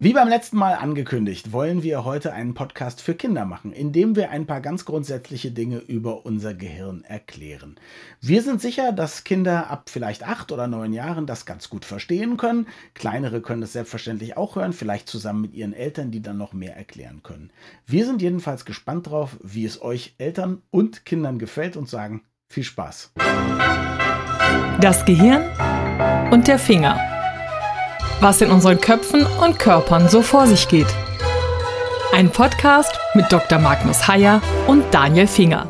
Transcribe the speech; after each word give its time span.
Wie 0.00 0.12
beim 0.12 0.28
letzten 0.28 0.58
Mal 0.58 0.74
angekündigt, 0.74 1.50
wollen 1.50 1.82
wir 1.82 2.04
heute 2.04 2.32
einen 2.32 2.54
Podcast 2.54 3.02
für 3.02 3.16
Kinder 3.16 3.44
machen, 3.44 3.72
in 3.72 3.90
dem 3.90 4.14
wir 4.14 4.30
ein 4.30 4.46
paar 4.46 4.60
ganz 4.60 4.84
grundsätzliche 4.84 5.50
Dinge 5.50 5.78
über 5.78 6.24
unser 6.24 6.54
Gehirn 6.54 7.02
erklären. 7.02 7.74
Wir 8.20 8.42
sind 8.42 8.60
sicher, 8.60 8.92
dass 8.92 9.24
Kinder 9.24 9.68
ab 9.70 9.90
vielleicht 9.90 10.22
acht 10.22 10.52
oder 10.52 10.68
neun 10.68 10.92
Jahren 10.92 11.26
das 11.26 11.46
ganz 11.46 11.68
gut 11.68 11.84
verstehen 11.84 12.36
können. 12.36 12.68
Kleinere 12.94 13.40
können 13.40 13.64
es 13.64 13.72
selbstverständlich 13.72 14.36
auch 14.36 14.54
hören, 14.54 14.72
vielleicht 14.72 15.08
zusammen 15.08 15.40
mit 15.40 15.54
ihren 15.54 15.72
Eltern, 15.72 16.12
die 16.12 16.22
dann 16.22 16.38
noch 16.38 16.52
mehr 16.52 16.76
erklären 16.76 17.24
können. 17.24 17.50
Wir 17.84 18.06
sind 18.06 18.22
jedenfalls 18.22 18.64
gespannt 18.64 19.08
drauf, 19.08 19.36
wie 19.42 19.64
es 19.64 19.82
euch 19.82 20.14
Eltern 20.18 20.62
und 20.70 21.06
Kindern 21.06 21.40
gefällt 21.40 21.76
und 21.76 21.88
sagen 21.88 22.22
viel 22.46 22.62
Spaß. 22.62 23.14
Das 24.80 25.04
Gehirn 25.04 25.42
und 26.30 26.46
der 26.46 26.60
Finger 26.60 27.17
was 28.20 28.40
in 28.40 28.50
unseren 28.50 28.80
Köpfen 28.80 29.24
und 29.44 29.58
Körpern 29.58 30.08
so 30.08 30.22
vor 30.22 30.46
sich 30.46 30.68
geht. 30.68 30.88
Ein 32.12 32.30
Podcast 32.30 32.98
mit 33.14 33.30
Dr. 33.30 33.58
Magnus 33.58 34.08
Heyer 34.08 34.42
und 34.66 34.82
Daniel 34.92 35.26
Finger. 35.26 35.68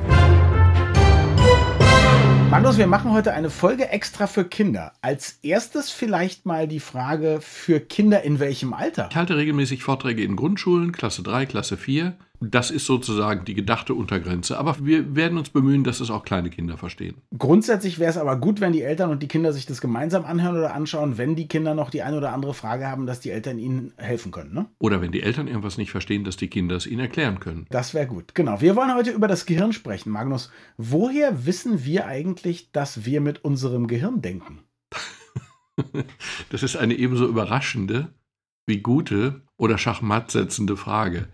Magnus, 2.50 2.78
wir 2.78 2.86
machen 2.86 3.12
heute 3.12 3.34
eine 3.34 3.50
Folge 3.50 3.90
extra 3.90 4.26
für 4.26 4.44
Kinder. 4.44 4.92
Als 5.02 5.38
erstes 5.42 5.90
vielleicht 5.90 6.46
mal 6.46 6.66
die 6.66 6.80
Frage 6.80 7.40
für 7.42 7.80
Kinder 7.80 8.22
in 8.22 8.40
welchem 8.40 8.72
Alter? 8.72 9.08
Ich 9.10 9.16
halte 9.16 9.36
regelmäßig 9.36 9.82
Vorträge 9.82 10.22
in 10.22 10.34
Grundschulen, 10.34 10.92
Klasse 10.92 11.22
3, 11.22 11.44
Klasse 11.44 11.76
4. 11.76 12.16
Das 12.40 12.70
ist 12.70 12.86
sozusagen 12.86 13.44
die 13.44 13.54
gedachte 13.54 13.94
Untergrenze. 13.94 14.58
Aber 14.58 14.76
wir 14.84 15.16
werden 15.16 15.38
uns 15.38 15.50
bemühen, 15.50 15.82
dass 15.82 16.00
es 16.00 16.10
auch 16.10 16.24
kleine 16.24 16.50
Kinder 16.50 16.76
verstehen. 16.76 17.16
Grundsätzlich 17.36 17.98
wäre 17.98 18.10
es 18.10 18.16
aber 18.16 18.36
gut, 18.36 18.60
wenn 18.60 18.72
die 18.72 18.82
Eltern 18.82 19.10
und 19.10 19.22
die 19.22 19.28
Kinder 19.28 19.52
sich 19.52 19.66
das 19.66 19.80
gemeinsam 19.80 20.24
anhören 20.24 20.56
oder 20.56 20.74
anschauen, 20.74 21.18
wenn 21.18 21.34
die 21.34 21.48
Kinder 21.48 21.74
noch 21.74 21.90
die 21.90 22.02
eine 22.02 22.16
oder 22.16 22.32
andere 22.32 22.54
Frage 22.54 22.86
haben, 22.86 23.06
dass 23.06 23.20
die 23.20 23.30
Eltern 23.30 23.58
ihnen 23.58 23.92
helfen 23.96 24.30
können. 24.30 24.54
Ne? 24.54 24.66
Oder 24.78 25.00
wenn 25.00 25.12
die 25.12 25.22
Eltern 25.22 25.48
irgendwas 25.48 25.78
nicht 25.78 25.90
verstehen, 25.90 26.24
dass 26.24 26.36
die 26.36 26.48
Kinder 26.48 26.76
es 26.76 26.86
ihnen 26.86 27.00
erklären 27.00 27.40
können. 27.40 27.66
Das 27.70 27.92
wäre 27.94 28.06
gut. 28.06 28.34
Genau. 28.34 28.60
Wir 28.60 28.76
wollen 28.76 28.94
heute 28.94 29.10
über 29.10 29.26
das 29.26 29.46
Gehirn 29.46 29.72
sprechen. 29.72 30.10
Magnus, 30.10 30.50
woher 30.76 31.46
wissen 31.46 31.84
wir 31.84 32.06
eigentlich, 32.06 32.70
dass 32.72 33.04
wir 33.04 33.20
mit 33.20 33.44
unserem 33.44 33.88
Gehirn 33.88 34.22
denken? 34.22 34.60
das 36.50 36.62
ist 36.62 36.76
eine 36.76 36.94
ebenso 36.94 37.26
überraschende 37.26 38.08
wie 38.66 38.80
gute 38.80 39.42
oder 39.56 39.78
schachmatt 39.78 40.30
setzende 40.30 40.76
Frage. 40.76 41.28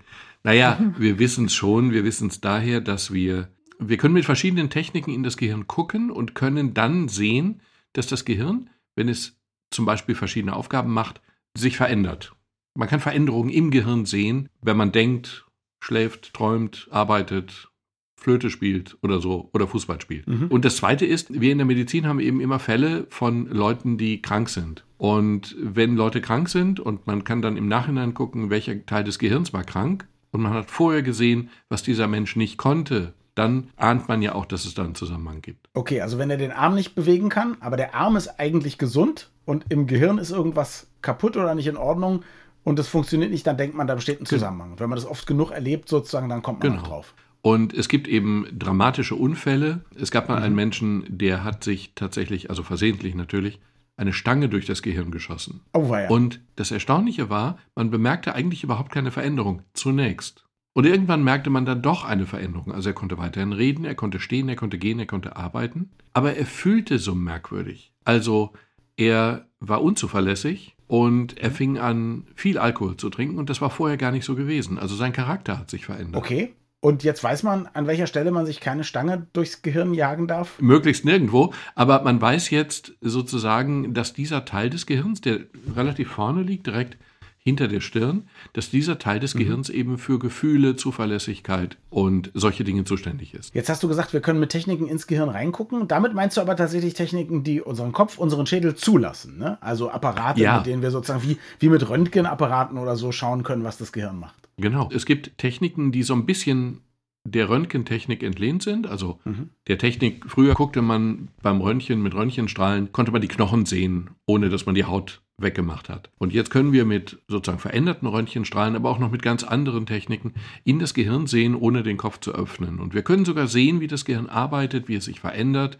Naja, 0.45 0.79
wir 0.99 1.19
wissen 1.19 1.47
es 1.47 1.55
schon. 1.55 1.91
Wir 1.91 2.05
wissen 2.05 2.29
es 2.29 2.41
daher, 2.41 2.81
dass 2.81 3.13
wir, 3.13 3.49
wir 3.79 3.97
können 3.97 4.15
mit 4.15 4.25
verschiedenen 4.25 4.71
Techniken 4.71 5.13
in 5.13 5.25
das 5.25 5.37
Gehirn 5.37 5.67
gucken 5.67 6.11
und 6.11 6.35
können 6.35 6.75
dann 6.75 7.09
sehen, 7.09 7.61
dass 7.95 8.07
das 8.07 8.25
Gehirn, 8.25 8.71
wenn 8.95 9.09
es 9.09 9.37
zum 9.71 9.85
Beispiel 9.85 10.15
verschiedene 10.15 10.55
Aufgaben 10.55 10.93
macht, 10.93 11.21
sich 11.57 11.77
verändert. 11.77 12.33
Man 12.77 12.89
kann 12.89 13.01
Veränderungen 13.01 13.51
im 13.51 13.71
Gehirn 13.71 14.05
sehen, 14.05 14.49
wenn 14.63 14.77
man 14.77 14.93
denkt, 14.93 15.47
schläft, 15.81 16.35
träumt, 16.35 16.89
arbeitet, 16.91 17.71
Flöte 18.17 18.49
spielt 18.49 18.97
oder 19.03 19.21
so 19.21 19.51
oder 19.53 19.69
Fußball 19.69 20.01
spielt. 20.01 20.27
Mhm. 20.27 20.49
Und 20.49 20.65
das 20.65 20.77
Zweite 20.77 21.05
ist, 21.05 21.41
wir 21.41 21.53
in 21.53 21.59
der 21.59 21.67
Medizin 21.67 22.07
haben 22.07 22.21
eben 22.21 22.41
immer 22.41 22.59
Fälle 22.59 23.07
von 23.11 23.47
Leuten, 23.49 23.99
die 23.99 24.23
krank 24.23 24.49
sind. 24.49 24.85
Und 24.97 25.55
wenn 25.61 25.95
Leute 25.95 26.21
krank 26.23 26.49
sind 26.49 26.81
und 26.81 27.07
man 27.07 27.25
kann 27.25 27.43
dann 27.43 27.57
im 27.59 27.69
Nachhinein 27.69 28.15
gucken, 28.15 28.49
welcher 28.49 28.87
Teil 28.87 29.05
des 29.05 29.19
Gehirns 29.19 29.53
war 29.53 29.63
krank, 29.63 30.09
und 30.35 30.43
man 30.43 30.53
hat 30.53 30.69
vorher 30.69 31.03
gesehen, 31.03 31.49
was 31.69 31.85
dieser 31.85 32.09
Mensch 32.09 32.35
nicht 32.35 32.59
konnte, 32.59 33.15
dann 33.37 33.71
ahnt 33.77 34.09
man 34.09 34.21
ja 34.21 34.35
auch, 34.35 34.47
dass 34.47 34.65
es 34.65 34.75
da 34.75 34.83
einen 34.83 34.97
Zusammenhang 34.97 35.43
gibt. 35.43 35.69
Okay, 35.75 36.01
also 36.01 36.19
wenn 36.19 36.29
er 36.29 36.37
den 36.37 36.51
Arm 36.51 36.75
nicht 36.75 36.97
bewegen 36.97 37.29
kann, 37.29 37.57
aber 37.61 37.77
der 37.77 37.95
Arm 37.95 38.17
ist 38.17 38.41
eigentlich 38.41 38.77
gesund 38.77 39.31
und 39.45 39.67
im 39.69 39.87
Gehirn 39.87 40.19
ist 40.19 40.33
irgendwas 40.33 40.89
kaputt 41.03 41.37
oder 41.37 41.55
nicht 41.55 41.69
in 41.69 41.77
Ordnung 41.77 42.25
und 42.65 42.81
es 42.81 42.89
funktioniert 42.89 43.31
nicht, 43.31 43.47
dann 43.47 43.57
denkt 43.57 43.77
man, 43.77 43.87
da 43.87 43.95
besteht 43.95 44.21
ein 44.21 44.27
Zusammenhang. 44.27 44.73
Und 44.73 44.81
wenn 44.81 44.91
man 44.91 44.97
das 44.97 45.07
oft 45.07 45.25
genug 45.29 45.53
erlebt, 45.53 45.89
sozusagen, 45.89 46.29
dann 46.29 46.43
kommt 46.43 46.65
man 46.65 46.73
genau. 46.73 46.83
drauf. 46.83 47.15
Und 47.41 47.73
es 47.73 47.89
gibt 47.89 48.09
eben 48.09 48.49
dramatische 48.59 49.15
Unfälle. 49.15 49.83
Es 49.95 50.11
gab 50.11 50.29
mal 50.29 50.39
mhm. 50.39 50.43
einen 50.43 50.55
Menschen, 50.57 51.05
der 51.09 51.45
hat 51.45 51.63
sich 51.63 51.93
tatsächlich, 51.95 52.51
also 52.51 52.65
versehentlich 52.65 53.15
natürlich, 53.15 53.61
eine 53.97 54.13
Stange 54.13 54.49
durch 54.49 54.67
das 54.67 54.83
Gehirn 54.83 55.11
geschossen. 55.11 55.61
Oh, 55.73 55.95
ja. 55.95 56.09
Und 56.09 56.41
das 56.57 56.71
Erstaunliche 56.71 57.31
war, 57.31 57.59
man 57.75 57.91
bemerkte 57.91 58.35
eigentlich 58.35 58.65
überhaupt 58.65 58.93
keine 58.93 59.11
Veränderung 59.11 59.63
zunächst. 59.73 60.45
Und 60.73 60.87
irgendwann 60.87 61.23
merkte 61.23 61.51
man 61.51 61.65
dann 61.65 61.83
doch 61.83 62.05
eine 62.05 62.27
Veränderung. 62.27 62.73
Also 62.73 62.91
er 62.91 62.95
konnte 62.95 63.17
weiterhin 63.17 63.53
reden, 63.53 63.85
er 63.85 63.95
konnte 63.95 64.19
stehen, 64.19 64.49
er 64.49 64.57
konnte 64.57 64.77
gehen, 64.77 64.99
er 64.99 65.07
konnte 65.07 65.37
arbeiten. 65.37 65.91
Aber 66.13 66.35
er 66.35 66.47
fühlte 66.47 66.99
so 66.99 67.15
merkwürdig. 67.15 67.93
Also 68.05 68.53
er 68.97 69.47
war 69.61 69.83
unzuverlässig 69.83 70.77
und 70.89 71.39
er 71.39 71.53
fing 71.53 71.79
an, 71.79 72.27
viel 72.35 72.59
Alkohol 72.59 72.97
zu 72.97 73.09
trinken 73.09 73.39
und 73.39 73.51
das 73.51 73.61
war 73.61 73.71
vorher 73.71 73.97
gar 73.97 74.11
nicht 74.11 74.25
so 74.25 74.35
gewesen. 74.35 74.79
Also 74.79 74.97
sein 74.97 75.13
Charakter 75.13 75.59
hat 75.59 75.71
sich 75.71 75.87
verändert. 75.87 76.17
Okay. 76.17 76.55
Und 76.85 77.03
jetzt 77.03 77.25
weiß 77.25 77.45
man, 77.45 77.67
an 77.73 77.87
welcher 77.87 78.07
Stelle 78.07 78.31
man 78.31 78.45
sich 78.45 78.61
keine 78.61 78.85
Stange 78.85 79.27
durchs 79.33 79.63
Gehirn 79.63 79.95
jagen 79.95 80.29
darf? 80.29 80.61
Möglichst 80.61 81.07
nirgendwo. 81.07 81.55
Aber 81.75 82.03
man 82.03 82.21
weiß 82.21 82.51
jetzt 82.51 82.93
sozusagen, 83.01 83.95
dass 83.95 84.13
dieser 84.13 84.45
Teil 84.45 84.69
des 84.69 84.85
Gehirns, 84.85 85.23
der 85.23 85.41
relativ 85.75 86.11
vorne 86.11 86.43
liegt, 86.43 86.67
direkt 86.67 86.99
hinter 87.45 87.69
der 87.69 87.81
Stirn, 87.81 88.25
dass 88.55 88.71
dieser 88.71 88.99
Teil 88.99 89.21
des 89.21 89.35
mhm. 89.35 89.41
Gehirns 89.41 89.69
eben 89.69 89.99
für 89.99 90.19
Gefühle, 90.19 90.77
Zuverlässigkeit 90.77 91.77
und 91.91 92.31
solche 92.33 92.65
Dinge 92.65 92.85
zuständig 92.85 93.35
ist. 93.35 93.55
Jetzt 93.55 93.69
hast 93.69 93.83
du 93.83 93.89
gesagt, 93.89 94.15
wir 94.15 94.21
können 94.21 94.41
mit 94.41 94.51
Techniken 94.51 94.89
ins 94.89 95.07
Gehirn 95.07 95.29
reingucken. 95.29 95.87
Damit 95.87 96.15
meinst 96.15 96.39
du 96.39 96.41
aber 96.41 96.57
tatsächlich 96.57 96.95
Techniken, 96.95 97.45
die 97.45 97.61
unseren 97.61 97.93
Kopf, 97.93 98.17
unseren 98.17 98.47
Schädel 98.47 98.75
zulassen. 98.75 99.39
Ne? 99.39 99.59
Also 99.61 99.91
Apparate, 99.91 100.41
ja. 100.41 100.57
mit 100.57 100.67
denen 100.67 100.81
wir 100.81 100.91
sozusagen 100.91 101.23
wie, 101.23 101.37
wie 101.59 101.69
mit 101.69 101.87
Röntgenapparaten 101.87 102.79
oder 102.79 102.97
so 102.97 103.13
schauen 103.13 103.43
können, 103.43 103.63
was 103.63 103.77
das 103.77 103.93
Gehirn 103.93 104.19
macht. 104.19 104.49
Genau. 104.57 104.89
Es 104.93 105.05
gibt 105.05 105.37
Techniken, 105.37 105.93
die 105.93 106.03
so 106.03 106.15
ein 106.15 106.25
bisschen 106.25 106.81
der 107.25 107.49
Röntgentechnik 107.49 108.23
entlehnt 108.23 108.63
sind. 108.63 108.87
Also 108.87 109.19
mhm. 109.25 109.51
der 109.67 109.77
Technik, 109.79 110.25
früher 110.29 110.55
guckte 110.55 110.81
man 110.81 111.29
beim 111.43 111.61
Röntgen 111.61 112.03
mit 112.03 112.15
Röntgenstrahlen, 112.15 112.93
konnte 112.93 113.13
man 113.13 113.21
die 113.21 113.29
Knochen 113.29 113.67
sehen, 113.67 114.11
ohne 114.27 114.49
dass 114.49 114.67
man 114.67 114.75
die 114.75 114.85
Haut 114.85 115.23
weggemacht 115.37 115.89
hat. 115.89 116.11
Und 116.19 116.33
jetzt 116.33 116.51
können 116.51 116.73
wir 116.73 116.85
mit 116.85 117.19
sozusagen 117.29 117.59
veränderten 117.59 118.07
Röntgenstrahlen, 118.07 118.77
aber 118.77 118.91
auch 118.91 118.99
noch 118.99 119.11
mit 119.11 119.23
ganz 119.23 119.43
anderen 119.43 119.87
Techniken 119.87 120.35
in 120.65 120.79
das 120.79 120.95
Gehirn 120.95 121.27
sehen, 121.27 121.55
ohne 121.55 121.83
den 121.83 121.97
Kopf 121.97 122.21
zu 122.21 122.33
öffnen. 122.33 122.79
Und 122.79 122.95
wir 122.95 123.03
können 123.03 123.25
sogar 123.25 123.49
sehen, 123.49 123.81
wie 123.81 123.89
das 123.89 124.05
Gehirn 124.05 124.29
arbeitet, 124.29 124.89
wie 124.89 124.97
es 124.97 125.07
sich 125.07 125.21
verändert, 125.21 125.79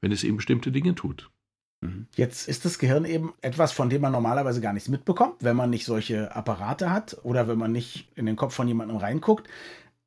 wenn 0.00 0.12
es 0.12 0.24
eben 0.24 0.36
bestimmte 0.36 0.72
Dinge 0.72 0.94
tut. 0.94 1.30
Mhm. 1.84 2.06
Jetzt 2.16 2.48
ist 2.48 2.64
das 2.64 2.78
Gehirn 2.78 3.04
eben 3.04 3.34
etwas, 3.42 3.72
von 3.72 3.90
dem 3.90 4.02
man 4.02 4.12
normalerweise 4.12 4.60
gar 4.60 4.72
nichts 4.72 4.88
mitbekommt, 4.88 5.36
wenn 5.40 5.56
man 5.56 5.70
nicht 5.70 5.84
solche 5.84 6.34
Apparate 6.34 6.90
hat 6.90 7.18
oder 7.22 7.46
wenn 7.46 7.58
man 7.58 7.72
nicht 7.72 8.08
in 8.16 8.26
den 8.26 8.36
Kopf 8.36 8.54
von 8.54 8.68
jemandem 8.68 8.96
reinguckt. 8.96 9.48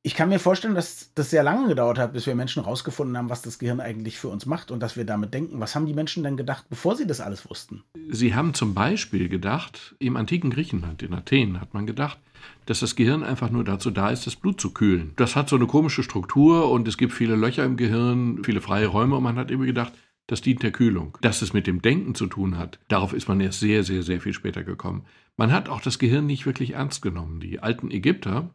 Ich 0.08 0.16
kann 0.16 0.30
mir 0.30 0.40
vorstellen, 0.40 0.74
dass 0.74 1.12
das 1.16 1.32
sehr 1.32 1.44
lange 1.44 1.68
gedauert 1.68 2.00
hat, 2.00 2.14
bis 2.14 2.26
wir 2.26 2.34
Menschen 2.34 2.64
herausgefunden 2.64 3.18
haben, 3.18 3.30
was 3.30 3.42
das 3.42 3.60
Gehirn 3.60 3.82
eigentlich 3.82 4.18
für 4.18 4.30
uns 4.30 4.46
macht 4.46 4.72
und 4.72 4.80
dass 4.80 4.96
wir 4.96 5.04
damit 5.04 5.34
denken. 5.34 5.60
Was 5.60 5.76
haben 5.76 5.86
die 5.86 5.94
Menschen 5.94 6.24
denn 6.24 6.38
gedacht, 6.38 6.64
bevor 6.70 6.96
sie 6.96 7.06
das 7.06 7.20
alles 7.20 7.50
wussten? 7.50 7.84
Sie 8.10 8.34
haben 8.34 8.54
zum 8.54 8.74
Beispiel 8.74 9.28
gedacht, 9.28 9.98
im 10.00 10.16
antiken 10.16 10.50
Griechenland, 10.50 11.04
in 11.04 11.14
Athen, 11.14 11.60
hat 11.60 11.74
man 11.74 11.86
gedacht, 11.86 12.20
dass 12.68 12.80
das 12.80 12.96
Gehirn 12.96 13.22
einfach 13.22 13.50
nur 13.50 13.66
dazu 13.66 13.92
da 13.92 14.10
ist, 14.10 14.26
das 14.26 14.38
Blut 14.38 14.62
zu 14.62 14.72
kühlen. 14.72 15.12
Das 15.18 15.36
hat 15.36 15.50
so 15.50 15.58
eine 15.58 15.68
komische 15.68 16.04
Struktur 16.04 16.72
und 16.72 16.88
es 16.88 16.96
gibt 16.96 17.12
viele 17.12 17.36
Löcher 17.36 17.66
im 17.66 17.76
Gehirn, 17.76 18.46
viele 18.46 18.62
freie 18.62 18.88
Räume 18.88 19.18
und 19.18 19.24
man 19.24 19.36
hat 19.36 19.52
immer 19.52 19.66
gedacht, 19.66 19.92
das 20.28 20.40
dient 20.40 20.64
der 20.64 20.72
Kühlung. 20.72 21.18
Dass 21.20 21.42
es 21.42 21.52
mit 21.52 21.68
dem 21.68 21.82
Denken 21.82 22.16
zu 22.16 22.28
tun 22.28 22.58
hat, 22.58 22.80
darauf 22.88 23.12
ist 23.12 23.28
man 23.28 23.42
erst 23.42 23.60
sehr, 23.60 23.84
sehr, 23.84 24.04
sehr 24.04 24.22
viel 24.22 24.32
später 24.32 24.64
gekommen. 24.64 25.04
Man 25.36 25.52
hat 25.52 25.68
auch 25.68 25.82
das 25.82 26.00
Gehirn 26.00 26.28
nicht 26.28 26.46
wirklich 26.46 26.76
ernst 26.76 27.02
genommen. 27.02 27.42
Die 27.42 27.60
alten 27.60 27.92
Ägypter, 27.92 28.54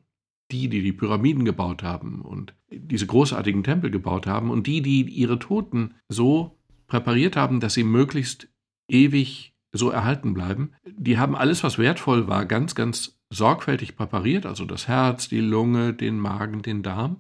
die, 0.53 0.69
die 0.69 0.83
die 0.83 0.93
Pyramiden 0.93 1.45
gebaut 1.45 1.83
haben 1.83 2.21
und 2.21 2.55
diese 2.71 3.07
großartigen 3.07 3.65
Tempel 3.65 3.91
gebaut 3.91 4.27
haben 4.27 4.51
und 4.51 4.67
die, 4.67 4.83
die 4.83 5.03
ihre 5.03 5.39
Toten 5.39 5.95
so 6.09 6.59
präpariert 6.87 7.37
haben, 7.37 7.61
dass 7.61 7.75
sie 7.75 7.85
möglichst 7.85 8.49
ewig 8.89 9.55
so 9.73 9.91
erhalten 9.91 10.35
bleiben, 10.35 10.73
die 10.85 11.19
haben 11.19 11.35
alles, 11.35 11.65
was 11.65 11.79
wertvoll 11.79 12.29
war, 12.29 12.45
ganz, 12.45 12.75
ganz 12.75 13.19
sorgfältig 13.31 13.97
präpariert, 13.97 14.45
also 14.45 14.67
das 14.67 14.89
Herz, 14.89 15.29
die 15.29 15.41
Lunge, 15.41 15.95
den 15.95 16.19
Magen, 16.19 16.61
den 16.61 16.83
Darm 16.83 17.17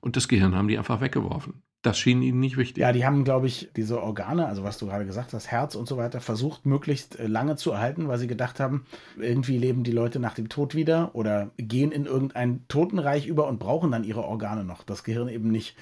und 0.00 0.16
das 0.16 0.28
Gehirn 0.28 0.54
haben 0.54 0.68
die 0.68 0.76
einfach 0.76 1.00
weggeworfen. 1.00 1.63
Das 1.84 1.98
schien 1.98 2.22
ihnen 2.22 2.40
nicht 2.40 2.56
wichtig. 2.56 2.80
Ja, 2.80 2.92
die 2.92 3.04
haben, 3.04 3.24
glaube 3.24 3.46
ich, 3.46 3.68
diese 3.76 4.02
Organe, 4.02 4.46
also 4.46 4.64
was 4.64 4.78
du 4.78 4.86
gerade 4.86 5.04
gesagt 5.04 5.34
hast, 5.34 5.48
Herz 5.48 5.74
und 5.74 5.86
so 5.86 5.98
weiter, 5.98 6.22
versucht 6.22 6.64
möglichst 6.64 7.20
äh, 7.20 7.26
lange 7.26 7.56
zu 7.56 7.72
erhalten, 7.72 8.08
weil 8.08 8.16
sie 8.16 8.26
gedacht 8.26 8.58
haben, 8.58 8.86
irgendwie 9.18 9.58
leben 9.58 9.84
die 9.84 9.92
Leute 9.92 10.18
nach 10.18 10.32
dem 10.32 10.48
Tod 10.48 10.74
wieder 10.74 11.10
oder 11.14 11.50
gehen 11.58 11.92
in 11.92 12.06
irgendein 12.06 12.66
Totenreich 12.68 13.26
über 13.26 13.46
und 13.48 13.58
brauchen 13.58 13.90
dann 13.92 14.02
ihre 14.02 14.24
Organe 14.24 14.64
noch. 14.64 14.82
Das 14.82 15.04
Gehirn 15.04 15.28
eben 15.28 15.50
nicht 15.50 15.76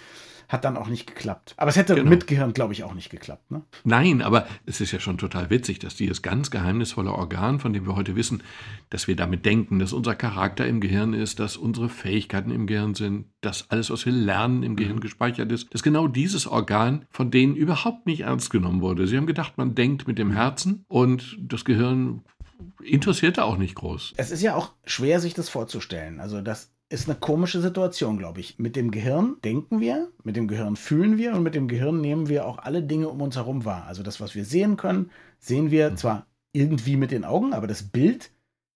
hat 0.53 0.65
dann 0.65 0.77
auch 0.77 0.89
nicht 0.89 1.07
geklappt. 1.07 1.55
Aber 1.57 1.71
es 1.71 1.77
hätte 1.77 1.95
genau. 1.95 2.11
mit 2.11 2.27
Gehirn, 2.27 2.53
glaube 2.53 2.75
ich, 2.75 2.85
auch 2.85 2.93
nicht 2.93 3.09
geklappt. 3.11 3.51
Ne? 3.51 3.63
Nein, 3.85 4.21
aber 4.21 4.47
es 4.67 4.83
ist 4.83 4.93
ja 4.93 5.01
schon 5.01 5.17
total 5.17 5.49
witzig, 5.49 5.79
dass 5.79 5.97
dieses 5.97 6.21
ganz 6.21 6.51
geheimnisvolle 6.51 7.11
Organ, 7.11 7.59
von 7.59 7.73
dem 7.73 7.87
wir 7.87 7.97
heute 7.97 8.15
wissen, 8.17 8.43
dass 8.91 9.09
wir 9.09 9.17
damit 9.17 9.47
denken, 9.47 9.79
dass 9.79 9.95
unser 9.95 10.15
Charakter 10.15 10.67
im 10.67 10.81
Gehirn 10.81 11.15
ist, 11.15 11.41
dass 11.41 11.57
unsere 11.57 11.89
Fähigkeiten 11.89 12.51
im 12.51 12.67
Gehirn 12.67 12.95
sind, 12.95 13.27
dass 13.41 13.71
alles, 13.71 13.91
was 13.91 14.05
wir 14.05 14.13
lernen, 14.13 14.63
im 14.63 14.77
Gehirn 14.77 14.97
mhm. 14.97 15.01
gespeichert 15.01 15.51
ist, 15.51 15.73
dass 15.73 15.83
genau 15.83 16.07
dieses 16.07 16.47
Organ 16.47 17.07
von 17.11 17.31
denen 17.31 17.57
überhaupt 17.57 18.07
nicht 18.07 18.21
ernst 18.21 18.51
genommen 18.51 18.83
wurde. 18.83 19.07
Sie 19.07 19.17
haben 19.17 19.27
gedacht, 19.27 19.57
man 19.57 19.75
denkt 19.75 20.07
mit 20.07 20.19
dem 20.19 20.33
Herzen 20.33 20.85
und 20.87 21.39
das 21.41 21.65
Gehirn 21.65 22.23
interessierte 22.83 23.45
auch 23.45 23.57
nicht 23.57 23.75
groß. 23.75 24.13
Es 24.17 24.31
ist 24.31 24.43
ja 24.43 24.55
auch 24.55 24.73
schwer, 24.85 25.19
sich 25.19 25.35
das 25.35 25.49
vorzustellen. 25.49 26.21
Also 26.21 26.43
das 26.43 26.71
ist 26.93 27.09
eine 27.09 27.19
komische 27.19 27.61
Situation, 27.61 28.19
glaube 28.19 28.41
ich. 28.41 28.59
Mit 28.59 28.77
dem 28.77 28.91
Gehirn 28.91 29.37
denken 29.45 29.81
wir, 29.81 30.09
mit 30.25 30.37
dem 30.37 30.47
Gehirn 30.47 30.77
fühlen 30.77 31.17
wir 31.17 31.35
und 31.35 31.43
mit 31.43 31.55
dem 31.55 31.67
Gehirn 31.67 32.01
nehmen 32.01 32.29
wir 32.29 32.47
auch 32.47 32.59
alle 32.59 32.83
Dinge 32.83 33.09
um 33.09 33.21
uns 33.21 33.37
herum 33.37 33.65
wahr. 33.65 33.87
Also 33.87 34.03
das, 34.03 34.21
was 34.21 34.35
wir 34.35 34.45
sehen 34.45 34.77
können, 34.77 35.11
sehen 35.39 35.71
wir 35.71 35.91
mhm. 35.91 35.97
zwar 35.97 36.27
irgendwie 36.53 36.97
mit 36.97 37.11
den 37.11 37.25
Augen, 37.25 37.55
aber 37.55 37.67
das 37.67 37.83
Bild 37.83 38.31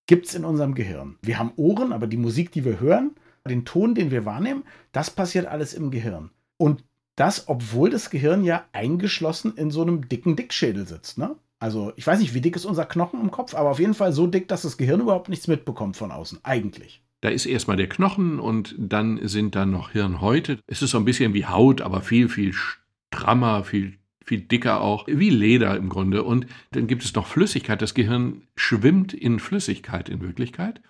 gibt 0.06 0.26
es 0.26 0.34
in 0.34 0.44
unserem 0.44 0.74
Gehirn. 0.74 1.16
Wir 1.22 1.38
haben 1.38 1.52
Ohren, 1.56 1.92
aber 1.92 2.06
die 2.06 2.16
Musik, 2.16 2.52
die 2.52 2.64
wir 2.64 2.80
hören, 2.80 3.12
den 3.48 3.64
Ton, 3.64 3.94
den 3.94 4.10
wir 4.10 4.24
wahrnehmen, 4.24 4.64
das 4.92 5.10
passiert 5.10 5.46
alles 5.46 5.74
im 5.74 5.90
Gehirn. 5.90 6.30
Und 6.56 6.84
das, 7.16 7.48
obwohl 7.48 7.90
das 7.90 8.10
Gehirn 8.10 8.44
ja 8.44 8.64
eingeschlossen 8.72 9.54
in 9.56 9.70
so 9.70 9.82
einem 9.82 10.08
dicken 10.08 10.36
Dickschädel 10.36 10.86
sitzt. 10.86 11.18
Ne? 11.18 11.36
Also 11.58 11.92
ich 11.96 12.06
weiß 12.06 12.18
nicht, 12.18 12.34
wie 12.34 12.40
dick 12.40 12.56
ist 12.56 12.64
unser 12.64 12.84
Knochen 12.84 13.20
im 13.20 13.30
Kopf, 13.30 13.54
aber 13.54 13.70
auf 13.70 13.78
jeden 13.78 13.94
Fall 13.94 14.12
so 14.12 14.26
dick, 14.26 14.48
dass 14.48 14.62
das 14.62 14.76
Gehirn 14.76 15.00
überhaupt 15.00 15.28
nichts 15.28 15.48
mitbekommt 15.48 15.96
von 15.96 16.12
außen, 16.12 16.40
eigentlich. 16.42 17.02
Da 17.20 17.30
ist 17.30 17.46
erstmal 17.46 17.76
der 17.76 17.88
Knochen 17.88 18.38
und 18.38 18.74
dann 18.78 19.26
sind 19.26 19.54
da 19.54 19.66
noch 19.66 19.90
Hirnhäute. 19.90 20.58
Es 20.66 20.82
ist 20.82 20.90
so 20.90 20.98
ein 20.98 21.04
bisschen 21.04 21.34
wie 21.34 21.46
Haut, 21.46 21.80
aber 21.80 22.02
viel, 22.02 22.28
viel 22.28 22.52
strammer, 22.52 23.64
viel, 23.64 23.94
viel 24.24 24.40
dicker 24.40 24.80
auch, 24.80 25.06
wie 25.06 25.30
Leder 25.30 25.76
im 25.76 25.88
Grunde. 25.88 26.22
Und 26.24 26.46
dann 26.72 26.86
gibt 26.86 27.04
es 27.04 27.14
noch 27.14 27.26
Flüssigkeit. 27.26 27.80
Das 27.80 27.94
Gehirn 27.94 28.42
schwimmt 28.54 29.14
in 29.14 29.38
Flüssigkeit 29.38 30.08
in 30.08 30.20
Wirklichkeit. 30.20 30.80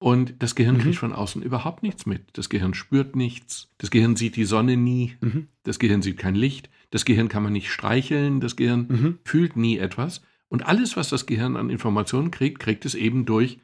Und 0.00 0.36
das 0.38 0.54
Gehirn 0.54 0.76
mhm. 0.76 0.80
kriegt 0.80 0.96
von 0.96 1.12
außen 1.12 1.42
überhaupt 1.42 1.82
nichts 1.82 2.06
mit. 2.06 2.22
Das 2.34 2.48
Gehirn 2.48 2.72
spürt 2.72 3.16
nichts. 3.16 3.68
Das 3.78 3.90
Gehirn 3.90 4.16
sieht 4.16 4.36
die 4.36 4.44
Sonne 4.44 4.76
nie. 4.76 5.16
Mhm. 5.20 5.48
Das 5.64 5.78
Gehirn 5.78 6.02
sieht 6.02 6.18
kein 6.18 6.36
Licht. 6.36 6.70
Das 6.90 7.04
Gehirn 7.04 7.28
kann 7.28 7.42
man 7.42 7.52
nicht 7.52 7.70
streicheln. 7.70 8.40
Das 8.40 8.56
Gehirn 8.56 8.86
mhm. 8.88 9.18
fühlt 9.24 9.56
nie 9.56 9.78
etwas. 9.78 10.22
Und 10.48 10.66
alles, 10.66 10.96
was 10.96 11.08
das 11.08 11.26
Gehirn 11.26 11.56
an 11.56 11.68
Informationen 11.68 12.30
kriegt, 12.30 12.60
kriegt 12.60 12.86
es 12.86 12.94
eben 12.94 13.26
durch 13.26 13.58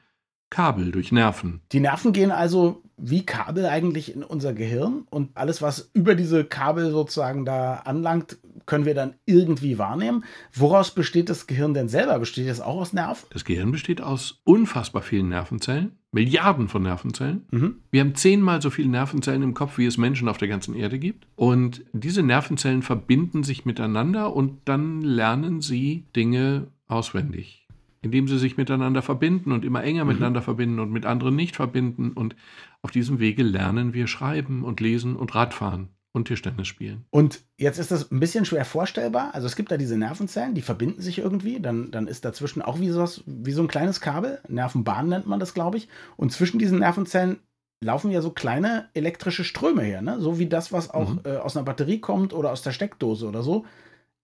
Kabel, 0.54 0.92
durch 0.92 1.10
Nerven. 1.10 1.62
Die 1.72 1.80
Nerven 1.80 2.12
gehen 2.12 2.30
also 2.30 2.84
wie 2.96 3.26
Kabel 3.26 3.66
eigentlich 3.66 4.14
in 4.14 4.22
unser 4.22 4.52
Gehirn 4.52 5.04
und 5.10 5.36
alles, 5.36 5.62
was 5.62 5.90
über 5.94 6.14
diese 6.14 6.44
Kabel 6.44 6.92
sozusagen 6.92 7.44
da 7.44 7.78
anlangt, 7.78 8.38
können 8.64 8.84
wir 8.84 8.94
dann 8.94 9.14
irgendwie 9.26 9.78
wahrnehmen. 9.78 10.22
Woraus 10.52 10.92
besteht 10.92 11.28
das 11.28 11.48
Gehirn 11.48 11.74
denn 11.74 11.88
selber? 11.88 12.20
Besteht 12.20 12.46
es 12.46 12.60
auch 12.60 12.76
aus 12.76 12.92
Nerven? 12.92 13.26
Das 13.30 13.44
Gehirn 13.44 13.72
besteht 13.72 14.00
aus 14.00 14.42
unfassbar 14.44 15.02
vielen 15.02 15.28
Nervenzellen, 15.28 15.98
Milliarden 16.12 16.68
von 16.68 16.84
Nervenzellen. 16.84 17.46
Mhm. 17.50 17.82
Wir 17.90 18.02
haben 18.02 18.14
zehnmal 18.14 18.62
so 18.62 18.70
viele 18.70 18.90
Nervenzellen 18.90 19.42
im 19.42 19.54
Kopf, 19.54 19.76
wie 19.76 19.86
es 19.86 19.98
Menschen 19.98 20.28
auf 20.28 20.38
der 20.38 20.46
ganzen 20.46 20.76
Erde 20.76 21.00
gibt. 21.00 21.26
Und 21.34 21.84
diese 21.92 22.22
Nervenzellen 22.22 22.82
verbinden 22.82 23.42
sich 23.42 23.64
miteinander 23.64 24.32
und 24.32 24.60
dann 24.66 25.02
lernen 25.02 25.60
sie 25.60 26.06
Dinge 26.14 26.68
auswendig 26.86 27.63
indem 28.04 28.28
sie 28.28 28.38
sich 28.38 28.56
miteinander 28.56 29.02
verbinden 29.02 29.52
und 29.52 29.64
immer 29.64 29.82
enger 29.82 30.04
mhm. 30.04 30.08
miteinander 30.08 30.42
verbinden 30.42 30.78
und 30.78 30.92
mit 30.92 31.06
anderen 31.06 31.34
nicht 31.34 31.56
verbinden. 31.56 32.12
Und 32.12 32.36
auf 32.82 32.90
diesem 32.90 33.18
Wege 33.18 33.42
lernen 33.42 33.94
wir 33.94 34.06
schreiben 34.06 34.62
und 34.62 34.80
lesen 34.80 35.16
und 35.16 35.34
Radfahren 35.34 35.88
und 36.12 36.28
Tischtennis 36.28 36.68
spielen. 36.68 37.04
Und 37.10 37.42
jetzt 37.58 37.78
ist 37.78 37.90
das 37.90 38.12
ein 38.12 38.20
bisschen 38.20 38.44
schwer 38.44 38.64
vorstellbar. 38.64 39.34
Also 39.34 39.46
es 39.46 39.56
gibt 39.56 39.72
da 39.72 39.76
diese 39.76 39.98
Nervenzellen, 39.98 40.54
die 40.54 40.62
verbinden 40.62 41.02
sich 41.02 41.18
irgendwie. 41.18 41.60
Dann, 41.60 41.90
dann 41.90 42.06
ist 42.06 42.24
dazwischen 42.24 42.62
auch 42.62 42.78
wie, 42.78 42.90
sowas, 42.90 43.24
wie 43.26 43.52
so 43.52 43.62
ein 43.62 43.68
kleines 43.68 44.00
Kabel. 44.00 44.40
Nervenbahn 44.48 45.08
nennt 45.08 45.26
man 45.26 45.40
das, 45.40 45.54
glaube 45.54 45.78
ich. 45.78 45.88
Und 46.16 46.30
zwischen 46.30 46.58
diesen 46.58 46.78
Nervenzellen 46.78 47.38
laufen 47.82 48.10
ja 48.10 48.22
so 48.22 48.30
kleine 48.30 48.88
elektrische 48.94 49.44
Ströme 49.44 49.82
her. 49.82 50.02
Ne? 50.02 50.20
So 50.20 50.38
wie 50.38 50.46
das, 50.46 50.72
was 50.72 50.90
auch 50.90 51.14
mhm. 51.14 51.20
äh, 51.24 51.36
aus 51.36 51.56
einer 51.56 51.64
Batterie 51.64 52.00
kommt 52.00 52.32
oder 52.32 52.52
aus 52.52 52.62
der 52.62 52.72
Steckdose 52.72 53.26
oder 53.26 53.42
so. 53.42 53.64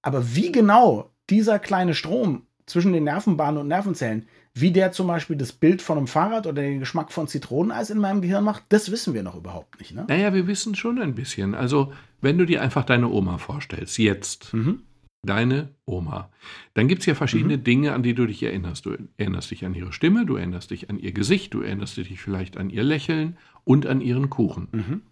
Aber 0.03 0.35
wie 0.35 0.53
genau 0.53 1.11
dieser 1.29 1.59
kleine 1.59 1.95
Strom 1.95 2.47
zwischen 2.67 2.93
den 2.93 3.05
Nervenbahnen 3.05 3.61
und 3.61 3.69
Nervenzellen, 3.69 4.27
wie 4.55 4.73
der 4.73 4.93
zum 4.93 5.07
Beispiel 5.07 5.37
das 5.37 5.53
Bild 5.53 5.81
von 5.81 5.99
einem 5.99 6.07
Fahrrad 6.07 6.47
oder 6.47 6.63
den 6.63 6.81
Geschmack 6.81 7.13
von 7.13 7.29
Zitroneneis 7.29 7.91
in 7.91 7.99
meinem 7.99 8.21
Gehirn 8.21 8.45
macht, 8.45 8.65
das 8.69 8.91
wissen 8.91 9.15
wir 9.15 9.23
noch 9.23 9.37
überhaupt 9.37 9.79
nicht. 9.79 9.95
Ne? 9.95 10.07
Naja, 10.09 10.35
wir 10.35 10.47
wissen 10.47 10.75
schon 10.75 10.99
ein 11.01 11.15
bisschen. 11.15 11.55
Also, 11.55 11.93
wenn 12.21 12.37
du 12.37 12.47
dir 12.47 12.61
einfach 12.63 12.85
deine 12.85 13.09
Oma 13.09 13.39
vorstellst, 13.39 13.99
jetzt, 13.99 14.53
mhm. 14.53 14.83
deine 15.23 15.69
Oma, 15.87 16.31
dann 16.75 16.89
gibt 16.89 17.01
es 17.01 17.07
ja 17.07 17.15
verschiedene 17.15 17.59
mhm. 17.59 17.65
Dinge, 17.65 17.93
an 17.93 18.03
die 18.03 18.15
du 18.15 18.27
dich 18.27 18.43
erinnerst. 18.43 18.87
Du 18.87 18.97
erinnerst 19.17 19.51
dich 19.51 19.65
an 19.65 19.75
ihre 19.75 19.93
Stimme, 19.93 20.27
du 20.27 20.37
erinnerst 20.37 20.73
dich 20.73 20.91
an 20.91 20.99
ihr 20.99 21.13
Gesicht, 21.13 21.55
du 21.55 21.63
erinnerst 21.63 21.97
dich 21.97 22.21
vielleicht 22.21 22.57
an 22.57 22.71
ihr 22.71 22.83
Lächeln 22.83 23.37
und 23.65 23.87
an 23.87 24.01
ihren 24.01 24.31
Kuchen. 24.31 24.69
Mhm. 24.73 25.03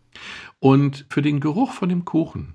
Und 0.59 1.07
für 1.11 1.23
den 1.23 1.39
Geruch 1.39 1.73
von 1.73 1.89
dem 1.89 2.05
Kuchen 2.05 2.55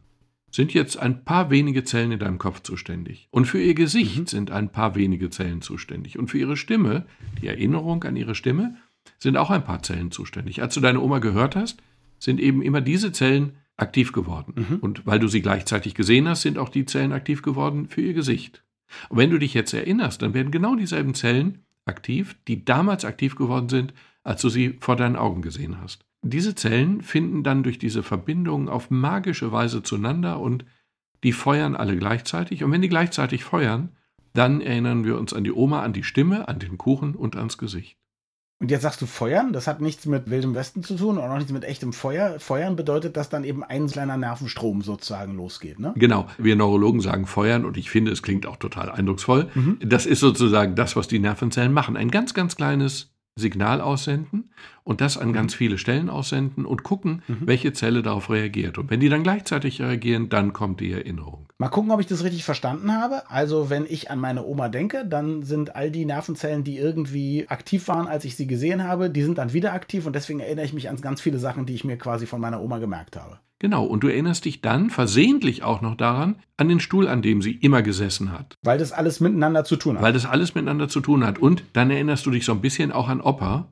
sind 0.53 0.73
jetzt 0.73 0.97
ein 0.97 1.25
paar 1.25 1.49
wenige 1.49 1.83
Zellen 1.83 2.11
in 2.11 2.19
deinem 2.19 2.37
Kopf 2.37 2.61
zuständig. 2.61 3.27
Und 3.31 3.45
für 3.45 3.61
ihr 3.61 3.73
Gesicht 3.73 4.17
mhm. 4.19 4.27
sind 4.27 4.51
ein 4.51 4.69
paar 4.69 4.95
wenige 4.95 5.29
Zellen 5.29 5.61
zuständig. 5.61 6.19
Und 6.19 6.29
für 6.29 6.37
ihre 6.37 6.57
Stimme, 6.57 7.05
die 7.41 7.47
Erinnerung 7.47 8.03
an 8.03 8.15
ihre 8.15 8.35
Stimme, 8.35 8.75
sind 9.17 9.35
auch 9.35 9.49
ein 9.49 9.63
paar 9.63 9.81
Zellen 9.81 10.11
zuständig. 10.11 10.61
Als 10.61 10.75
du 10.75 10.79
deine 10.79 11.01
Oma 11.01 11.19
gehört 11.19 11.55
hast, 11.55 11.81
sind 12.19 12.39
eben 12.39 12.61
immer 12.61 12.81
diese 12.81 13.11
Zellen 13.11 13.53
aktiv 13.77 14.11
geworden. 14.11 14.53
Mhm. 14.55 14.75
Und 14.77 15.05
weil 15.07 15.19
du 15.19 15.27
sie 15.27 15.41
gleichzeitig 15.41 15.95
gesehen 15.95 16.27
hast, 16.27 16.43
sind 16.43 16.59
auch 16.59 16.69
die 16.69 16.85
Zellen 16.85 17.13
aktiv 17.13 17.41
geworden 17.41 17.87
für 17.89 18.01
ihr 18.01 18.13
Gesicht. 18.13 18.63
Und 19.09 19.17
wenn 19.17 19.31
du 19.31 19.39
dich 19.39 19.55
jetzt 19.55 19.73
erinnerst, 19.73 20.21
dann 20.21 20.35
werden 20.35 20.51
genau 20.51 20.75
dieselben 20.75 21.15
Zellen 21.15 21.65
aktiv, 21.85 22.35
die 22.47 22.63
damals 22.63 23.05
aktiv 23.05 23.35
geworden 23.35 23.69
sind, 23.69 23.93
als 24.23 24.41
du 24.41 24.49
sie 24.49 24.77
vor 24.79 24.95
deinen 24.95 25.15
Augen 25.15 25.41
gesehen 25.41 25.81
hast. 25.81 26.05
Diese 26.23 26.55
Zellen 26.55 27.01
finden 27.01 27.43
dann 27.43 27.63
durch 27.63 27.77
diese 27.77 28.01
Verbindung 28.01 28.69
auf 28.69 28.89
magische 28.89 29.51
Weise 29.51 29.83
zueinander 29.83 30.39
und 30.39 30.65
die 31.23 31.33
feuern 31.33 31.75
alle 31.75 31.97
gleichzeitig. 31.97 32.63
Und 32.63 32.71
wenn 32.71 32.81
die 32.81 32.89
gleichzeitig 32.89 33.43
feuern, 33.43 33.89
dann 34.33 34.61
erinnern 34.61 35.05
wir 35.05 35.17
uns 35.17 35.33
an 35.33 35.43
die 35.43 35.51
Oma, 35.51 35.83
an 35.83 35.93
die 35.93 36.03
Stimme, 36.03 36.47
an 36.47 36.59
den 36.59 36.77
Kuchen 36.77 37.15
und 37.15 37.35
ans 37.35 37.57
Gesicht. 37.57 37.97
Und 38.59 38.71
jetzt 38.71 38.83
sagst 38.83 39.01
du 39.01 39.05
Feuern, 39.05 39.51
das 39.51 39.67
hat 39.67 39.81
nichts 39.81 40.05
mit 40.05 40.29
Wildem 40.29 40.55
Westen 40.55 40.83
zu 40.83 40.95
tun 40.95 41.17
und 41.17 41.23
auch 41.23 41.35
nichts 41.35 41.51
mit 41.51 41.65
echtem 41.65 41.91
Feuer. 41.91 42.39
Feuern 42.39 42.77
bedeutet, 42.77 43.17
dass 43.17 43.27
dann 43.27 43.43
eben 43.43 43.61
ein 43.61 43.87
kleiner 43.87 44.15
Nervenstrom 44.15 44.81
sozusagen 44.81 45.35
losgeht, 45.35 45.79
ne? 45.79 45.91
Genau. 45.97 46.27
Wir 46.37 46.55
Neurologen 46.55 47.01
sagen 47.01 47.25
Feuern 47.25 47.65
und 47.65 47.75
ich 47.75 47.89
finde, 47.89 48.11
es 48.11 48.21
klingt 48.21 48.45
auch 48.45 48.55
total 48.55 48.89
eindrucksvoll. 48.89 49.49
Mhm. 49.53 49.79
Das 49.81 50.05
ist 50.05 50.21
sozusagen 50.21 50.75
das, 50.75 50.95
was 50.95 51.09
die 51.09 51.19
Nervenzellen 51.19 51.73
machen. 51.73 51.97
Ein 51.97 52.09
ganz, 52.09 52.33
ganz 52.33 52.55
kleines 52.55 53.12
Signal 53.35 53.81
aussenden 53.81 54.51
und 54.83 55.01
das 55.01 55.17
an 55.17 55.33
ganz 55.33 55.55
viele 55.55 55.77
Stellen 55.77 56.09
aussenden 56.09 56.65
und 56.65 56.83
gucken, 56.83 57.23
mhm. 57.27 57.39
welche 57.41 57.73
Zelle 57.73 58.03
darauf 58.03 58.29
reagiert. 58.29 58.77
Und 58.77 58.91
wenn 58.91 58.99
die 58.99 59.09
dann 59.09 59.23
gleichzeitig 59.23 59.81
reagieren, 59.81 60.29
dann 60.29 60.53
kommt 60.53 60.79
die 60.79 60.91
Erinnerung. 60.91 61.47
Mal 61.57 61.69
gucken, 61.69 61.91
ob 61.91 61.99
ich 61.99 62.05
das 62.05 62.23
richtig 62.23 62.43
verstanden 62.43 62.93
habe. 62.93 63.29
Also, 63.31 63.69
wenn 63.69 63.85
ich 63.87 64.11
an 64.11 64.19
meine 64.19 64.45
Oma 64.45 64.69
denke, 64.69 65.05
dann 65.05 65.43
sind 65.43 65.75
all 65.75 65.89
die 65.89 66.05
Nervenzellen, 66.05 66.63
die 66.63 66.77
irgendwie 66.77 67.45
aktiv 67.49 67.87
waren, 67.87 68.07
als 68.07 68.25
ich 68.25 68.35
sie 68.35 68.47
gesehen 68.47 68.83
habe, 68.83 69.09
die 69.09 69.23
sind 69.23 69.37
dann 69.37 69.53
wieder 69.53 69.73
aktiv 69.73 70.05
und 70.05 70.15
deswegen 70.15 70.39
erinnere 70.39 70.65
ich 70.65 70.73
mich 70.73 70.89
an 70.89 71.01
ganz 71.01 71.21
viele 71.21 71.39
Sachen, 71.39 71.65
die 71.65 71.73
ich 71.73 71.83
mir 71.83 71.97
quasi 71.97 72.27
von 72.27 72.39
meiner 72.39 72.61
Oma 72.61 72.77
gemerkt 72.77 73.15
habe. 73.15 73.39
Genau, 73.63 73.85
und 73.85 74.01
du 74.03 74.09
erinnerst 74.09 74.43
dich 74.43 74.59
dann 74.59 74.89
versehentlich 74.89 75.63
auch 75.63 75.79
noch 75.79 75.95
daran, 75.95 76.35
an 76.57 76.67
den 76.67 76.81
Stuhl, 76.81 77.07
an 77.07 77.21
dem 77.21 77.41
sie 77.41 77.53
immer 77.53 77.81
gesessen 77.81 78.33
hat. 78.33 78.57
Weil 78.61 78.77
das 78.77 78.91
alles 78.91 79.21
miteinander 79.21 79.63
zu 79.63 79.77
tun 79.77 79.95
hat. 79.95 80.03
Weil 80.03 80.11
das 80.11 80.25
alles 80.25 80.53
miteinander 80.53 80.89
zu 80.89 80.99
tun 80.99 81.25
hat. 81.25 81.39
Und 81.39 81.63
dann 81.71 81.89
erinnerst 81.89 82.25
du 82.25 82.31
dich 82.31 82.43
so 82.43 82.51
ein 82.51 82.59
bisschen 82.59 82.91
auch 82.91 83.07
an 83.07 83.21
Opa. 83.21 83.71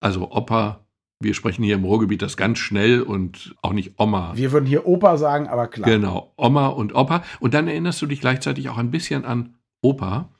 Also 0.00 0.32
Opa, 0.32 0.84
wir 1.20 1.34
sprechen 1.34 1.62
hier 1.62 1.76
im 1.76 1.84
Ruhrgebiet 1.84 2.20
das 2.20 2.36
ganz 2.36 2.58
schnell 2.58 3.00
und 3.00 3.54
auch 3.62 3.72
nicht 3.72 3.92
Oma. 4.00 4.32
Wir 4.34 4.50
würden 4.50 4.66
hier 4.66 4.88
Opa 4.88 5.16
sagen, 5.16 5.46
aber 5.46 5.68
klar. 5.68 5.88
Genau, 5.88 6.32
Oma 6.36 6.66
und 6.66 6.96
Opa. 6.96 7.22
Und 7.38 7.54
dann 7.54 7.68
erinnerst 7.68 8.02
du 8.02 8.06
dich 8.06 8.20
gleichzeitig 8.20 8.68
auch 8.70 8.76
ein 8.76 8.90
bisschen 8.90 9.24
an 9.24 9.54
Opa, 9.82 10.30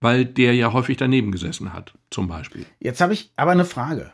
weil 0.00 0.24
der 0.24 0.52
ja 0.56 0.72
häufig 0.72 0.96
daneben 0.96 1.30
gesessen 1.30 1.72
hat, 1.72 1.94
zum 2.10 2.26
Beispiel. 2.26 2.66
Jetzt 2.80 3.00
habe 3.00 3.12
ich 3.12 3.30
aber 3.36 3.52
eine 3.52 3.64
Frage. 3.64 4.10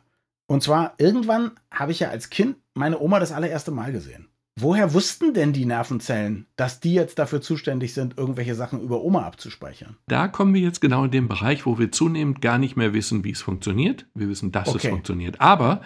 Und 0.48 0.62
zwar, 0.62 0.94
irgendwann 0.96 1.52
habe 1.70 1.92
ich 1.92 2.00
ja 2.00 2.08
als 2.08 2.30
Kind 2.30 2.56
meine 2.74 2.98
Oma 2.98 3.20
das 3.20 3.32
allererste 3.32 3.70
Mal 3.70 3.92
gesehen. 3.92 4.28
Woher 4.60 4.92
wussten 4.92 5.34
denn 5.34 5.52
die 5.52 5.66
Nervenzellen, 5.66 6.46
dass 6.56 6.80
die 6.80 6.94
jetzt 6.94 7.20
dafür 7.20 7.40
zuständig 7.40 7.94
sind, 7.94 8.18
irgendwelche 8.18 8.56
Sachen 8.56 8.80
über 8.80 9.02
Oma 9.02 9.24
abzuspeichern? 9.24 9.98
Da 10.08 10.26
kommen 10.26 10.54
wir 10.54 10.60
jetzt 10.60 10.80
genau 10.80 11.04
in 11.04 11.12
den 11.12 11.28
Bereich, 11.28 11.64
wo 11.64 11.78
wir 11.78 11.92
zunehmend 11.92 12.40
gar 12.40 12.58
nicht 12.58 12.76
mehr 12.76 12.92
wissen, 12.92 13.22
wie 13.22 13.30
es 13.30 13.42
funktioniert. 13.42 14.06
Wir 14.14 14.28
wissen, 14.28 14.50
dass 14.50 14.68
okay. 14.68 14.78
es 14.78 14.90
funktioniert. 14.90 15.40
Aber 15.40 15.82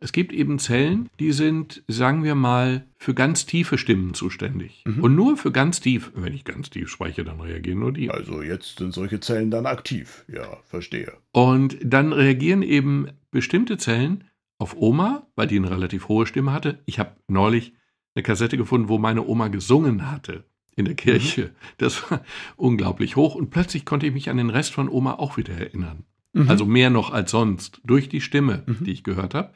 es 0.00 0.12
gibt 0.12 0.32
eben 0.32 0.58
Zellen, 0.58 1.10
die 1.20 1.32
sind, 1.32 1.84
sagen 1.86 2.24
wir 2.24 2.34
mal, 2.34 2.86
für 2.96 3.14
ganz 3.14 3.44
tiefe 3.44 3.76
Stimmen 3.76 4.14
zuständig. 4.14 4.82
Mhm. 4.86 5.04
Und 5.04 5.14
nur 5.14 5.36
für 5.36 5.52
ganz 5.52 5.80
tief, 5.80 6.10
wenn 6.14 6.32
ich 6.32 6.44
ganz 6.44 6.70
tief 6.70 6.88
spreche, 6.88 7.22
dann 7.22 7.40
reagieren 7.40 7.80
nur 7.80 7.92
die. 7.92 8.10
Also 8.10 8.42
jetzt 8.42 8.78
sind 8.78 8.94
solche 8.94 9.20
Zellen 9.20 9.50
dann 9.50 9.66
aktiv. 9.66 10.24
Ja, 10.26 10.56
verstehe. 10.64 11.12
Und 11.32 11.76
dann 11.84 12.14
reagieren 12.14 12.62
eben 12.62 13.08
bestimmte 13.30 13.76
Zellen 13.78 14.24
auf 14.58 14.76
Oma, 14.76 15.26
weil 15.36 15.46
die 15.46 15.56
eine 15.56 15.70
relativ 15.70 16.08
hohe 16.08 16.26
Stimme 16.26 16.52
hatte. 16.52 16.82
Ich 16.86 16.98
habe 16.98 17.16
neulich 17.28 17.72
eine 18.14 18.22
Kassette 18.22 18.56
gefunden, 18.56 18.88
wo 18.88 18.98
meine 18.98 19.26
Oma 19.26 19.48
gesungen 19.48 20.10
hatte 20.10 20.44
in 20.76 20.84
der 20.84 20.94
Kirche. 20.94 21.42
Mhm. 21.42 21.50
Das 21.78 22.10
war 22.10 22.22
unglaublich 22.56 23.16
hoch 23.16 23.34
und 23.34 23.50
plötzlich 23.50 23.84
konnte 23.84 24.06
ich 24.06 24.12
mich 24.12 24.30
an 24.30 24.36
den 24.36 24.50
Rest 24.50 24.72
von 24.72 24.88
Oma 24.88 25.14
auch 25.14 25.36
wieder 25.36 25.54
erinnern. 25.54 26.04
Mhm. 26.32 26.48
Also 26.48 26.64
mehr 26.64 26.90
noch 26.90 27.10
als 27.10 27.30
sonst, 27.30 27.80
durch 27.84 28.08
die 28.08 28.20
Stimme, 28.20 28.62
mhm. 28.66 28.84
die 28.84 28.92
ich 28.92 29.04
gehört 29.04 29.34
habe. 29.34 29.52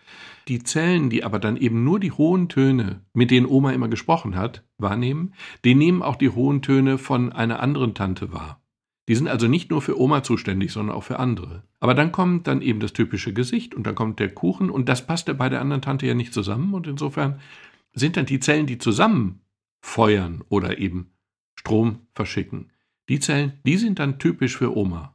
Die 0.49 0.63
Zellen, 0.63 1.09
die 1.09 1.25
aber 1.25 1.39
dann 1.39 1.57
eben 1.57 1.85
nur 1.85 2.01
die 2.01 2.13
hohen 2.13 2.49
Töne, 2.49 3.03
mit 3.13 3.31
denen 3.31 3.47
Oma 3.47 3.73
immer 3.73 3.89
gesprochen 3.89 4.37
hat, 4.37 4.65
wahrnehmen, 4.79 5.35
die 5.65 5.75
nehmen 5.75 6.03
auch 6.03 6.17
die 6.17 6.31
hohen 6.31 6.63
Töne 6.63 6.99
von 6.99 7.33
einer 7.33 7.61
anderen 7.61 7.95
Tante 7.95 8.33
wahr. 8.33 8.61
Die 9.09 9.15
sind 9.15 9.29
also 9.29 9.49
nicht 9.49 9.71
nur 9.71 9.83
für 9.83 10.01
Oma 10.01 10.23
zuständig, 10.23 10.73
sondern 10.73 10.97
auch 10.97 11.03
für 11.03 11.19
andere. 11.19 11.63
Aber 11.79 11.95
dann 11.95 12.11
kommt 12.11 12.47
dann 12.47 12.63
eben 12.63 12.81
das 12.81 12.95
typische 12.95 13.35
Gesicht 13.35 13.75
und 13.75 13.87
dann 13.87 13.95
kommt 13.95 14.19
der 14.19 14.33
Kuchen 14.33 14.71
und 14.71 14.89
das 14.89 15.07
passt 15.07 15.29
ja 15.29 15.35
bei 15.35 15.49
der 15.49 15.61
anderen 15.61 15.83
Tante 15.83 16.07
ja 16.07 16.15
nicht 16.15 16.33
zusammen 16.33 16.73
und 16.73 16.87
insofern 16.87 17.41
sind 17.93 18.17
dann 18.17 18.27
die 18.27 18.41
Zellen, 18.41 18.67
die 18.67 18.79
zusammen 18.79 19.41
feuern 19.81 20.43
oder 20.49 20.79
eben 20.79 21.13
Strom 21.55 22.07
verschicken. 22.15 22.71
Die 23.09 23.21
Zellen, 23.21 23.53
die 23.65 23.77
sind 23.77 23.99
dann 23.99 24.19
typisch 24.19 24.57
für 24.57 24.75
Oma. 24.77 25.15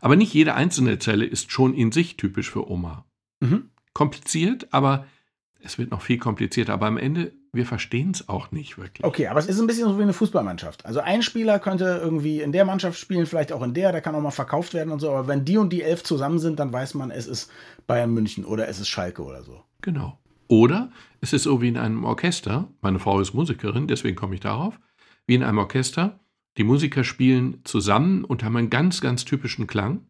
Aber 0.00 0.16
nicht 0.16 0.34
jede 0.34 0.54
einzelne 0.54 0.98
Zelle 0.98 1.24
ist 1.24 1.50
schon 1.50 1.74
in 1.74 1.92
sich 1.92 2.16
typisch 2.16 2.50
für 2.50 2.70
Oma. 2.70 3.06
Mhm. 3.40 3.70
Kompliziert, 3.94 4.72
aber 4.72 5.06
es 5.60 5.78
wird 5.78 5.90
noch 5.90 6.02
viel 6.02 6.18
komplizierter. 6.18 6.74
Aber 6.74 6.86
am 6.86 6.98
Ende 6.98 7.32
wir 7.52 7.66
verstehen 7.66 8.12
es 8.12 8.28
auch 8.28 8.52
nicht 8.52 8.78
wirklich. 8.78 9.04
Okay, 9.04 9.26
aber 9.26 9.40
es 9.40 9.46
ist 9.46 9.60
ein 9.60 9.66
bisschen 9.66 9.88
so 9.88 9.98
wie 9.98 10.02
eine 10.02 10.12
Fußballmannschaft. 10.12 10.86
Also 10.86 11.00
ein 11.00 11.22
Spieler 11.22 11.58
könnte 11.58 12.00
irgendwie 12.02 12.40
in 12.40 12.52
der 12.52 12.64
Mannschaft 12.64 12.98
spielen, 12.98 13.26
vielleicht 13.26 13.52
auch 13.52 13.62
in 13.62 13.74
der, 13.74 13.92
der 13.92 14.00
kann 14.00 14.14
auch 14.14 14.20
mal 14.20 14.30
verkauft 14.30 14.74
werden 14.74 14.90
und 14.90 15.00
so, 15.00 15.10
aber 15.10 15.28
wenn 15.28 15.44
die 15.44 15.58
und 15.58 15.72
die 15.72 15.82
elf 15.82 16.04
zusammen 16.04 16.38
sind, 16.38 16.60
dann 16.60 16.72
weiß 16.72 16.94
man, 16.94 17.10
es 17.10 17.26
ist 17.26 17.50
Bayern 17.86 18.12
München 18.14 18.44
oder 18.44 18.68
es 18.68 18.78
ist 18.78 18.88
Schalke 18.88 19.22
oder 19.22 19.42
so. 19.42 19.62
Genau. 19.82 20.18
Oder 20.48 20.90
es 21.20 21.32
ist 21.32 21.44
so 21.44 21.60
wie 21.60 21.68
in 21.68 21.76
einem 21.76 22.04
Orchester, 22.04 22.68
meine 22.80 22.98
Frau 22.98 23.20
ist 23.20 23.34
Musikerin, 23.34 23.86
deswegen 23.86 24.16
komme 24.16 24.34
ich 24.34 24.40
darauf, 24.40 24.78
wie 25.26 25.34
in 25.34 25.42
einem 25.42 25.58
Orchester, 25.58 26.20
die 26.56 26.64
Musiker 26.64 27.04
spielen 27.04 27.60
zusammen 27.64 28.24
und 28.24 28.42
haben 28.42 28.56
einen 28.56 28.70
ganz, 28.70 29.00
ganz 29.00 29.24
typischen 29.24 29.66
Klang, 29.66 30.06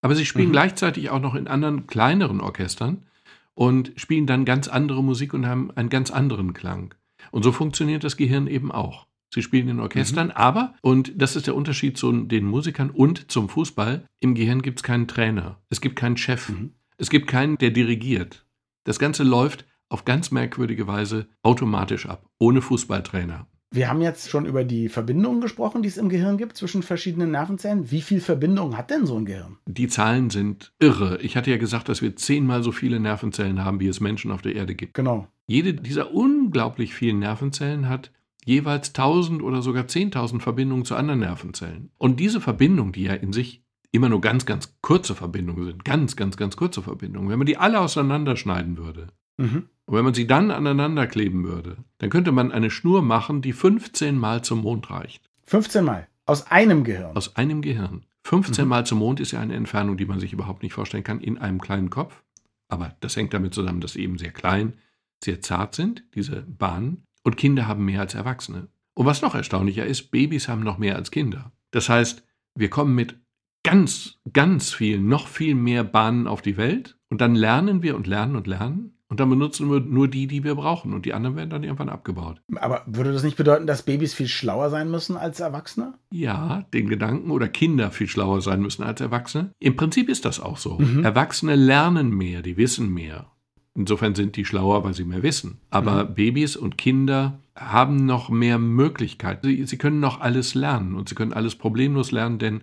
aber 0.00 0.14
sie 0.14 0.26
spielen 0.26 0.48
mhm. 0.48 0.52
gleichzeitig 0.52 1.10
auch 1.10 1.20
noch 1.20 1.34
in 1.34 1.46
anderen 1.46 1.86
kleineren 1.86 2.40
Orchestern 2.40 3.06
und 3.54 3.92
spielen 3.96 4.26
dann 4.26 4.44
ganz 4.44 4.68
andere 4.68 5.02
Musik 5.02 5.34
und 5.34 5.46
haben 5.46 5.70
einen 5.72 5.88
ganz 5.88 6.10
anderen 6.10 6.52
Klang. 6.52 6.94
Und 7.30 7.42
so 7.42 7.52
funktioniert 7.52 8.04
das 8.04 8.16
Gehirn 8.16 8.46
eben 8.46 8.72
auch. 8.72 9.06
Sie 9.34 9.42
spielen 9.42 9.68
in 9.68 9.80
Orchestern, 9.80 10.26
mhm. 10.26 10.32
aber, 10.32 10.74
und 10.82 11.12
das 11.16 11.36
ist 11.36 11.46
der 11.46 11.56
Unterschied 11.56 11.96
zu 11.96 12.12
den 12.12 12.44
Musikern 12.44 12.90
und 12.90 13.30
zum 13.30 13.48
Fußball, 13.48 14.06
im 14.20 14.34
Gehirn 14.34 14.60
gibt 14.60 14.80
es 14.80 14.82
keinen 14.82 15.08
Trainer, 15.08 15.62
es 15.70 15.80
gibt 15.80 15.96
keinen 15.96 16.18
Chef, 16.18 16.50
mhm. 16.50 16.74
es 16.98 17.08
gibt 17.08 17.28
keinen, 17.28 17.56
der 17.56 17.70
dirigiert. 17.70 18.44
Das 18.84 18.98
Ganze 18.98 19.22
läuft 19.22 19.64
auf 19.88 20.04
ganz 20.04 20.32
merkwürdige 20.32 20.86
Weise 20.86 21.28
automatisch 21.42 22.06
ab, 22.06 22.28
ohne 22.38 22.60
Fußballtrainer. 22.60 23.46
Wir 23.72 23.88
haben 23.88 24.02
jetzt 24.02 24.28
schon 24.28 24.44
über 24.44 24.64
die 24.64 24.90
Verbindungen 24.90 25.40
gesprochen, 25.40 25.82
die 25.82 25.88
es 25.88 25.96
im 25.96 26.10
Gehirn 26.10 26.36
gibt 26.36 26.58
zwischen 26.58 26.82
verschiedenen 26.82 27.30
Nervenzellen. 27.30 27.90
Wie 27.90 28.02
viel 28.02 28.20
Verbindungen 28.20 28.76
hat 28.76 28.90
denn 28.90 29.06
so 29.06 29.16
ein 29.16 29.24
Gehirn? 29.24 29.56
Die 29.66 29.88
Zahlen 29.88 30.28
sind 30.28 30.72
irre. 30.78 31.18
Ich 31.22 31.36
hatte 31.38 31.50
ja 31.50 31.56
gesagt, 31.56 31.88
dass 31.88 32.02
wir 32.02 32.14
zehnmal 32.14 32.62
so 32.62 32.70
viele 32.70 33.00
Nervenzellen 33.00 33.64
haben, 33.64 33.80
wie 33.80 33.88
es 33.88 34.00
Menschen 34.00 34.30
auf 34.30 34.42
der 34.42 34.54
Erde 34.54 34.74
gibt. 34.74 34.92
Genau. 34.92 35.26
Jede 35.46 35.72
dieser 35.72 36.12
unglaublich 36.12 36.94
vielen 36.94 37.18
Nervenzellen 37.18 37.88
hat 37.88 38.12
jeweils 38.44 38.88
1000 38.88 39.42
oder 39.42 39.62
sogar 39.62 39.84
10.000 39.84 40.40
Verbindungen 40.40 40.84
zu 40.84 40.94
anderen 40.94 41.20
Nervenzellen. 41.20 41.90
Und 41.96 42.20
diese 42.20 42.40
Verbindungen, 42.42 42.92
die 42.92 43.04
ja 43.04 43.14
in 43.14 43.32
sich 43.32 43.62
immer 43.90 44.08
nur 44.08 44.20
ganz, 44.20 44.44
ganz 44.44 44.76
kurze 44.82 45.14
Verbindungen 45.14 45.64
sind, 45.64 45.84
ganz, 45.84 46.16
ganz, 46.16 46.36
ganz 46.36 46.56
kurze 46.56 46.82
Verbindungen, 46.82 47.30
wenn 47.30 47.38
man 47.38 47.46
die 47.46 47.58
alle 47.58 47.80
auseinanderschneiden 47.80 48.76
würde, 48.76 49.08
mhm. 49.42 49.68
Und 49.84 49.96
wenn 49.96 50.04
man 50.04 50.14
sie 50.14 50.26
dann 50.26 50.50
aneinander 50.50 51.06
kleben 51.06 51.44
würde, 51.44 51.76
dann 51.98 52.10
könnte 52.10 52.32
man 52.32 52.52
eine 52.52 52.70
Schnur 52.70 53.02
machen, 53.02 53.42
die 53.42 53.52
15 53.52 54.16
Mal 54.16 54.42
zum 54.42 54.62
Mond 54.62 54.90
reicht. 54.90 55.28
15 55.46 55.84
Mal? 55.84 56.08
Aus 56.24 56.50
einem 56.50 56.84
Gehirn? 56.84 57.16
Aus 57.16 57.36
einem 57.36 57.62
Gehirn. 57.62 58.06
15 58.24 58.64
mhm. 58.64 58.68
Mal 58.68 58.86
zum 58.86 59.00
Mond 59.00 59.20
ist 59.20 59.32
ja 59.32 59.40
eine 59.40 59.54
Entfernung, 59.54 59.96
die 59.96 60.06
man 60.06 60.20
sich 60.20 60.32
überhaupt 60.32 60.62
nicht 60.62 60.72
vorstellen 60.72 61.04
kann, 61.04 61.20
in 61.20 61.38
einem 61.38 61.60
kleinen 61.60 61.90
Kopf. 61.90 62.22
Aber 62.68 62.96
das 63.00 63.16
hängt 63.16 63.34
damit 63.34 63.54
zusammen, 63.54 63.80
dass 63.80 63.94
sie 63.94 64.02
eben 64.02 64.18
sehr 64.18 64.30
klein, 64.30 64.74
sehr 65.22 65.42
zart 65.42 65.74
sind, 65.74 66.04
diese 66.14 66.42
Bahnen. 66.42 67.04
Und 67.24 67.36
Kinder 67.36 67.66
haben 67.66 67.84
mehr 67.84 68.00
als 68.00 68.14
Erwachsene. 68.14 68.68
Und 68.94 69.06
was 69.06 69.22
noch 69.22 69.34
erstaunlicher 69.34 69.84
ist, 69.84 70.10
Babys 70.10 70.48
haben 70.48 70.62
noch 70.62 70.78
mehr 70.78 70.96
als 70.96 71.10
Kinder. 71.10 71.52
Das 71.70 71.88
heißt, 71.88 72.24
wir 72.54 72.70
kommen 72.70 72.94
mit 72.94 73.16
ganz, 73.62 74.18
ganz 74.32 74.72
vielen, 74.72 75.08
noch 75.08 75.28
viel 75.28 75.54
mehr 75.54 75.84
Bahnen 75.84 76.26
auf 76.26 76.42
die 76.42 76.56
Welt 76.56 76.98
und 77.08 77.20
dann 77.20 77.34
lernen 77.34 77.82
wir 77.82 77.96
und 77.96 78.06
lernen 78.06 78.36
und 78.36 78.46
lernen 78.46 78.98
und 79.12 79.20
dann 79.20 79.28
benutzen 79.28 79.70
wir 79.70 79.78
nur 79.78 80.08
die, 80.08 80.26
die 80.26 80.42
wir 80.42 80.54
brauchen. 80.54 80.94
Und 80.94 81.04
die 81.04 81.12
anderen 81.12 81.36
werden 81.36 81.50
dann 81.50 81.64
irgendwann 81.64 81.90
abgebaut. 81.90 82.40
Aber 82.56 82.80
würde 82.86 83.12
das 83.12 83.22
nicht 83.22 83.36
bedeuten, 83.36 83.66
dass 83.66 83.82
Babys 83.82 84.14
viel 84.14 84.26
schlauer 84.26 84.70
sein 84.70 84.90
müssen 84.90 85.18
als 85.18 85.38
Erwachsene? 85.38 85.92
Ja, 86.10 86.64
den 86.72 86.88
Gedanken 86.88 87.30
oder 87.30 87.46
Kinder 87.46 87.90
viel 87.90 88.08
schlauer 88.08 88.40
sein 88.40 88.62
müssen 88.62 88.82
als 88.82 89.02
Erwachsene. 89.02 89.50
Im 89.58 89.76
Prinzip 89.76 90.08
ist 90.08 90.24
das 90.24 90.40
auch 90.40 90.56
so. 90.56 90.78
Mhm. 90.78 91.04
Erwachsene 91.04 91.56
lernen 91.56 92.08
mehr, 92.08 92.40
die 92.40 92.56
wissen 92.56 92.94
mehr. 92.94 93.26
Insofern 93.74 94.14
sind 94.14 94.36
die 94.36 94.46
schlauer, 94.46 94.82
weil 94.82 94.94
sie 94.94 95.04
mehr 95.04 95.22
wissen. 95.22 95.58
Aber 95.68 96.04
mhm. 96.04 96.14
Babys 96.14 96.56
und 96.56 96.78
Kinder 96.78 97.38
haben 97.54 98.06
noch 98.06 98.30
mehr 98.30 98.58
Möglichkeiten. 98.58 99.46
Sie, 99.46 99.62
sie 99.66 99.76
können 99.76 100.00
noch 100.00 100.22
alles 100.22 100.54
lernen 100.54 100.94
und 100.94 101.10
sie 101.10 101.14
können 101.14 101.34
alles 101.34 101.54
problemlos 101.54 102.12
lernen, 102.12 102.38
denn 102.38 102.62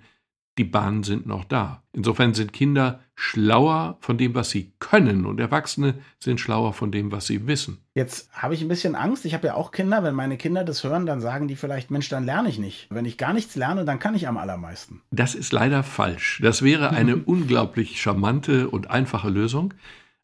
die 0.59 0.65
Bahnen 0.65 1.03
sind 1.03 1.25
noch 1.25 1.45
da. 1.45 1.83
Insofern 1.93 2.33
sind 2.33 2.51
Kinder 2.51 2.99
schlauer 3.15 3.97
von 4.01 4.17
dem, 4.17 4.35
was 4.35 4.49
sie 4.49 4.73
können 4.79 5.25
und 5.25 5.39
Erwachsene 5.39 5.95
sind 6.19 6.41
schlauer 6.41 6.73
von 6.73 6.91
dem, 6.91 7.13
was 7.13 7.27
sie 7.27 7.47
wissen. 7.47 7.77
Jetzt 7.95 8.29
habe 8.33 8.55
ich 8.55 8.61
ein 8.61 8.67
bisschen 8.67 8.95
Angst. 8.95 9.23
Ich 9.23 9.33
habe 9.33 9.47
ja 9.47 9.53
auch 9.53 9.71
Kinder. 9.71 10.03
Wenn 10.03 10.15
meine 10.15 10.35
Kinder 10.35 10.65
das 10.65 10.83
hören, 10.83 11.05
dann 11.05 11.21
sagen 11.21 11.47
die 11.47 11.55
vielleicht, 11.55 11.91
Mensch, 11.91 12.09
dann 12.09 12.25
lerne 12.25 12.49
ich 12.49 12.59
nicht. 12.59 12.87
Wenn 12.89 13.05
ich 13.05 13.17
gar 13.17 13.31
nichts 13.31 13.55
lerne, 13.55 13.85
dann 13.85 13.99
kann 13.99 14.15
ich 14.15 14.27
am 14.27 14.37
allermeisten. 14.37 15.01
Das 15.11 15.33
ist 15.33 15.53
leider 15.53 15.81
falsch. 15.81 16.41
Das 16.43 16.61
wäre 16.61 16.89
eine 16.91 17.15
unglaublich 17.15 18.01
charmante 18.01 18.69
und 18.69 18.89
einfache 18.89 19.29
Lösung. 19.29 19.73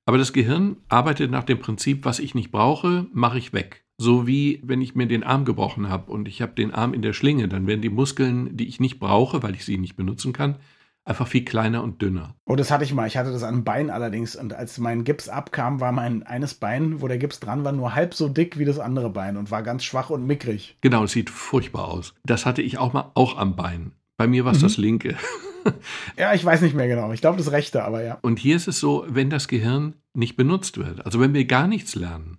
Aber 0.05 0.17
das 0.17 0.33
Gehirn 0.33 0.75
arbeitet 0.89 1.31
nach 1.31 1.45
dem 1.45 1.59
Prinzip, 1.59 2.03
was 2.03 2.19
ich 2.19 2.35
nicht 2.35 2.51
brauche, 2.51 3.07
mache 3.13 3.37
ich 3.37 3.53
weg. 3.53 3.84
So 3.97 4.27
wie 4.27 4.61
wenn 4.63 4.81
ich 4.81 4.95
mir 4.95 5.07
den 5.07 5.23
Arm 5.23 5.45
gebrochen 5.45 5.89
habe 5.89 6.11
und 6.11 6.27
ich 6.27 6.41
habe 6.41 6.53
den 6.53 6.73
Arm 6.73 6.93
in 6.93 7.01
der 7.01 7.13
Schlinge, 7.13 7.47
dann 7.47 7.67
werden 7.67 7.81
die 7.81 7.89
Muskeln, 7.89 8.55
die 8.57 8.67
ich 8.67 8.79
nicht 8.79 8.99
brauche, 8.99 9.41
weil 9.41 9.55
ich 9.55 9.63
sie 9.63 9.77
nicht 9.77 9.95
benutzen 9.95 10.33
kann, 10.33 10.55
einfach 11.05 11.27
viel 11.27 11.45
kleiner 11.45 11.83
und 11.83 12.01
dünner. 12.01 12.35
Oh, 12.45 12.55
das 12.55 12.71
hatte 12.71 12.83
ich 12.83 12.93
mal. 12.93 13.07
Ich 13.07 13.15
hatte 13.15 13.31
das 13.31 13.43
an 13.43 13.55
einem 13.55 13.63
Bein 13.63 13.89
allerdings. 13.89 14.35
Und 14.35 14.53
als 14.53 14.77
mein 14.79 15.03
Gips 15.03 15.29
abkam, 15.29 15.79
war 15.79 15.91
mein 15.91 16.23
eines 16.23 16.55
Bein, 16.55 17.01
wo 17.01 17.07
der 17.07 17.19
Gips 17.19 17.39
dran 17.39 17.63
war, 17.63 17.71
nur 17.71 17.95
halb 17.95 18.13
so 18.13 18.27
dick 18.27 18.57
wie 18.57 18.65
das 18.65 18.79
andere 18.79 19.09
Bein 19.09 19.37
und 19.37 19.51
war 19.51 19.63
ganz 19.63 19.83
schwach 19.83 20.09
und 20.09 20.25
mickrig. 20.25 20.77
Genau, 20.81 21.03
es 21.03 21.11
sieht 21.11 21.29
furchtbar 21.29 21.87
aus. 21.87 22.13
Das 22.25 22.45
hatte 22.45 22.61
ich 22.61 22.77
auch 22.77 22.91
mal 22.91 23.11
auch 23.13 23.37
am 23.37 23.55
Bein. 23.55 23.93
Bei 24.17 24.27
mir 24.27 24.45
war 24.45 24.51
es 24.51 24.59
mhm. 24.59 24.63
das 24.63 24.77
linke. 24.77 25.15
ja, 26.17 26.33
ich 26.33 26.43
weiß 26.43 26.61
nicht 26.61 26.75
mehr 26.75 26.87
genau. 26.87 27.11
Ich 27.13 27.21
glaube 27.21 27.37
das 27.37 27.51
rechte, 27.51 27.83
aber 27.83 28.03
ja. 28.03 28.17
Und 28.21 28.39
hier 28.39 28.55
ist 28.55 28.67
es 28.67 28.79
so, 28.79 29.05
wenn 29.07 29.29
das 29.29 29.47
Gehirn 29.47 29.93
nicht 30.13 30.35
benutzt 30.35 30.77
wird, 30.77 31.05
also 31.05 31.19
wenn 31.19 31.33
wir 31.33 31.45
gar 31.45 31.67
nichts 31.67 31.95
lernen, 31.95 32.37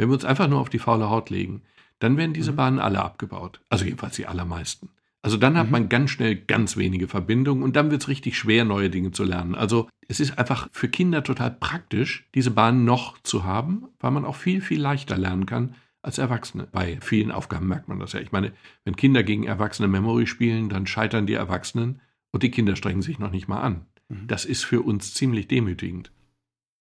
wenn 0.00 0.08
wir 0.08 0.14
uns 0.14 0.24
einfach 0.24 0.48
nur 0.48 0.60
auf 0.60 0.70
die 0.70 0.78
faule 0.78 1.10
Haut 1.10 1.28
legen, 1.28 1.60
dann 1.98 2.16
werden 2.16 2.32
diese 2.32 2.52
mhm. 2.52 2.56
Bahnen 2.56 2.78
alle 2.78 3.02
abgebaut. 3.02 3.60
Also 3.68 3.84
jedenfalls 3.84 4.16
die 4.16 4.26
allermeisten. 4.26 4.88
Also 5.20 5.36
dann 5.36 5.58
hat 5.58 5.66
mhm. 5.66 5.72
man 5.72 5.88
ganz 5.90 6.08
schnell 6.08 6.36
ganz 6.36 6.78
wenige 6.78 7.06
Verbindungen 7.06 7.62
und 7.62 7.76
dann 7.76 7.90
wird 7.90 8.00
es 8.00 8.08
richtig 8.08 8.38
schwer, 8.38 8.64
neue 8.64 8.88
Dinge 8.88 9.10
zu 9.10 9.24
lernen. 9.24 9.54
Also 9.54 9.90
es 10.08 10.18
ist 10.18 10.38
einfach 10.38 10.70
für 10.72 10.88
Kinder 10.88 11.22
total 11.22 11.50
praktisch, 11.50 12.26
diese 12.34 12.50
Bahnen 12.50 12.86
noch 12.86 13.18
zu 13.22 13.44
haben, 13.44 13.88
weil 13.98 14.10
man 14.10 14.24
auch 14.24 14.36
viel, 14.36 14.62
viel 14.62 14.80
leichter 14.80 15.18
lernen 15.18 15.44
kann 15.44 15.74
als 16.00 16.16
Erwachsene. 16.16 16.66
Bei 16.72 16.98
vielen 17.02 17.30
Aufgaben 17.30 17.68
merkt 17.68 17.88
man 17.88 17.98
das 17.98 18.14
ja. 18.14 18.20
Ich 18.20 18.32
meine, 18.32 18.52
wenn 18.84 18.96
Kinder 18.96 19.22
gegen 19.22 19.44
Erwachsene 19.44 19.86
Memory 19.86 20.26
spielen, 20.26 20.70
dann 20.70 20.86
scheitern 20.86 21.26
die 21.26 21.34
Erwachsenen 21.34 22.00
und 22.30 22.42
die 22.42 22.50
Kinder 22.50 22.74
strengen 22.74 23.02
sich 23.02 23.18
noch 23.18 23.32
nicht 23.32 23.48
mal 23.48 23.60
an. 23.60 23.84
Mhm. 24.08 24.28
Das 24.28 24.46
ist 24.46 24.64
für 24.64 24.80
uns 24.80 25.12
ziemlich 25.12 25.46
demütigend. 25.46 26.10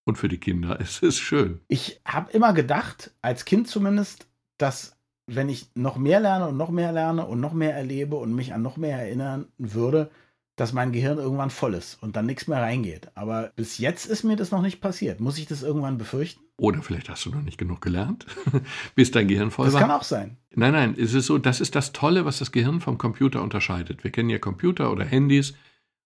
Und 0.10 0.18
für 0.18 0.28
die 0.28 0.40
Kinder 0.40 0.80
es 0.82 1.04
ist 1.04 1.20
schön. 1.20 1.62
Ich 1.68 2.02
habe 2.04 2.32
immer 2.32 2.54
gedacht, 2.54 3.12
als 3.22 3.46
Kind 3.46 3.68
zumindest, 3.68 4.28
dass 4.58 4.98
wenn 5.28 5.50
ich 5.50 5.68
noch 5.76 5.98
mehr 5.98 6.20
lerne 6.20 6.48
und 6.48 6.58
noch 6.58 6.72
mehr 6.72 6.92
lerne 6.92 7.28
und 7.28 7.40
noch 7.40 7.54
mehr 7.54 7.76
erlebe 7.76 8.16
und 8.16 8.34
mich 8.34 8.52
an 8.52 8.64
noch 8.64 8.76
mehr 8.76 8.98
erinnern 8.98 9.46
würde, 9.60 10.10
dass 10.56 10.74
mein 10.74 10.92
Gehirn 10.92 11.20
irgendwann 11.20 11.52
voll 11.52 11.76
ist 11.76 12.02
und 12.02 12.16
dann 12.16 12.26
nichts 12.26 12.48
mehr 12.48 12.60
reingeht. 12.60 13.12
Aber 13.14 13.52
bis 13.56 13.78
jetzt 13.78 14.08
ist 14.08 14.24
mir 14.24 14.36
das 14.36 14.50
noch 14.50 14.64
nicht 14.64 14.82
passiert. 14.82 15.20
Muss 15.20 15.38
ich 15.38 15.46
das 15.46 15.62
irgendwann 15.62 16.00
befürchten? 16.00 16.42
Oder 16.58 16.82
vielleicht 16.82 17.08
hast 17.08 17.28
du 17.28 17.30
noch 17.30 17.44
nicht 17.44 17.60
genug 17.60 17.80
gelernt, 17.80 18.26
bis 18.96 19.12
dein 19.12 19.28
Gehirn 19.28 19.52
voll 19.52 19.66
das 19.66 19.76
war. 19.76 19.82
Das 19.82 19.90
kann 19.90 19.96
auch 19.96 20.04
sein. 20.04 20.38
Nein, 20.56 20.74
nein, 20.74 20.96
es 20.98 21.14
ist 21.14 21.28
so, 21.28 21.38
das 21.38 21.62
ist 21.62 21.76
das 21.76 21.94
Tolle, 21.94 22.26
was 22.26 22.40
das 22.40 22.52
Gehirn 22.52 22.82
vom 22.82 22.98
Computer 22.98 23.44
unterscheidet. 23.44 24.04
Wir 24.04 24.10
kennen 24.10 24.32
ja 24.32 24.40
Computer 24.40 24.92
oder 24.92 25.06
Handys 25.06 25.54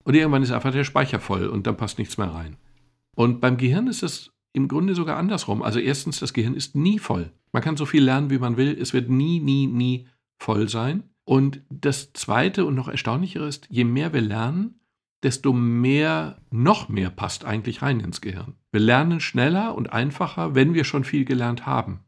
und 0.03 0.13
irgendwann 0.13 0.43
ist 0.43 0.51
einfach 0.51 0.74
der 0.74 0.83
Speicher 0.83 1.22
voll 1.22 1.48
und 1.48 1.65
dann 1.65 1.77
passt 1.77 1.98
nichts 1.98 2.17
mehr 2.17 2.27
rein. 2.27 2.57
Und 3.15 3.41
beim 3.41 3.58
Gehirn 3.58 3.88
ist 3.88 4.03
es 4.03 4.32
im 4.53 4.67
Grunde 4.67 4.96
sogar 4.96 5.17
andersrum. 5.17 5.62
Also 5.62 5.79
erstens, 5.79 6.20
das 6.20 6.34
Gehirn 6.34 6.55
ist 6.55 6.75
nie 6.75 7.00
voll. 7.00 7.32
Man 7.51 7.63
kann 7.63 7.77
so 7.77 7.86
viel 7.86 8.03
lernen, 8.03 8.29
wie 8.29 8.39
man 8.39 8.58
will. 8.58 8.77
Es 8.79 8.93
wird 8.93 9.10
nie, 9.10 9.39
nie, 9.39 9.67
nie 9.67 10.08
voll 10.38 10.70
sein. 10.70 11.03
Und 11.25 11.62
das 11.70 12.13
Zweite 12.13 12.65
und 12.65 12.75
noch 12.75 12.88
erstaunlichere 12.88 13.48
ist, 13.48 13.67
je 13.70 13.84
mehr 13.84 14.13
wir 14.13 14.22
lernen, 14.22 14.79
desto 15.24 15.53
mehr, 15.53 16.38
noch 16.51 16.89
mehr 16.89 17.10
passt 17.10 17.46
eigentlich 17.46 17.82
rein 17.82 18.01
ins 18.01 18.22
Gehirn. 18.22 18.55
Wir 18.72 18.82
lernen 18.82 19.20
schneller 19.20 19.75
und 19.75 19.93
einfacher, 19.93 20.53
wenn 20.53 20.74
wir 20.74 20.84
schon 20.84 21.05
viel 21.05 21.24
gelernt 21.24 21.65
haben. 21.65 22.01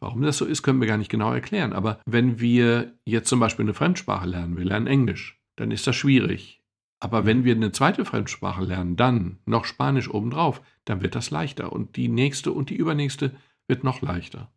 Warum 0.00 0.22
das 0.22 0.36
so 0.36 0.44
ist, 0.44 0.62
können 0.62 0.80
wir 0.80 0.88
gar 0.88 0.98
nicht 0.98 1.10
genau 1.10 1.32
erklären. 1.32 1.72
Aber 1.72 2.00
wenn 2.04 2.40
wir 2.40 2.92
jetzt 3.04 3.28
zum 3.28 3.40
Beispiel 3.40 3.64
eine 3.64 3.74
Fremdsprache 3.74 4.26
lernen, 4.26 4.56
wir 4.56 4.64
lernen 4.64 4.88
Englisch, 4.88 5.40
dann 5.56 5.70
ist 5.70 5.86
das 5.86 5.96
schwierig. 5.96 6.63
Aber 7.04 7.26
wenn 7.26 7.44
wir 7.44 7.54
eine 7.54 7.70
zweite 7.70 8.06
Fremdsprache 8.06 8.64
lernen, 8.64 8.96
dann 8.96 9.36
noch 9.44 9.66
Spanisch 9.66 10.08
obendrauf, 10.08 10.62
dann 10.86 11.02
wird 11.02 11.14
das 11.14 11.30
leichter 11.30 11.70
und 11.70 11.96
die 11.96 12.08
nächste 12.08 12.50
und 12.50 12.70
die 12.70 12.76
übernächste 12.76 13.32
wird 13.68 13.84
noch 13.84 14.00
leichter. 14.00 14.50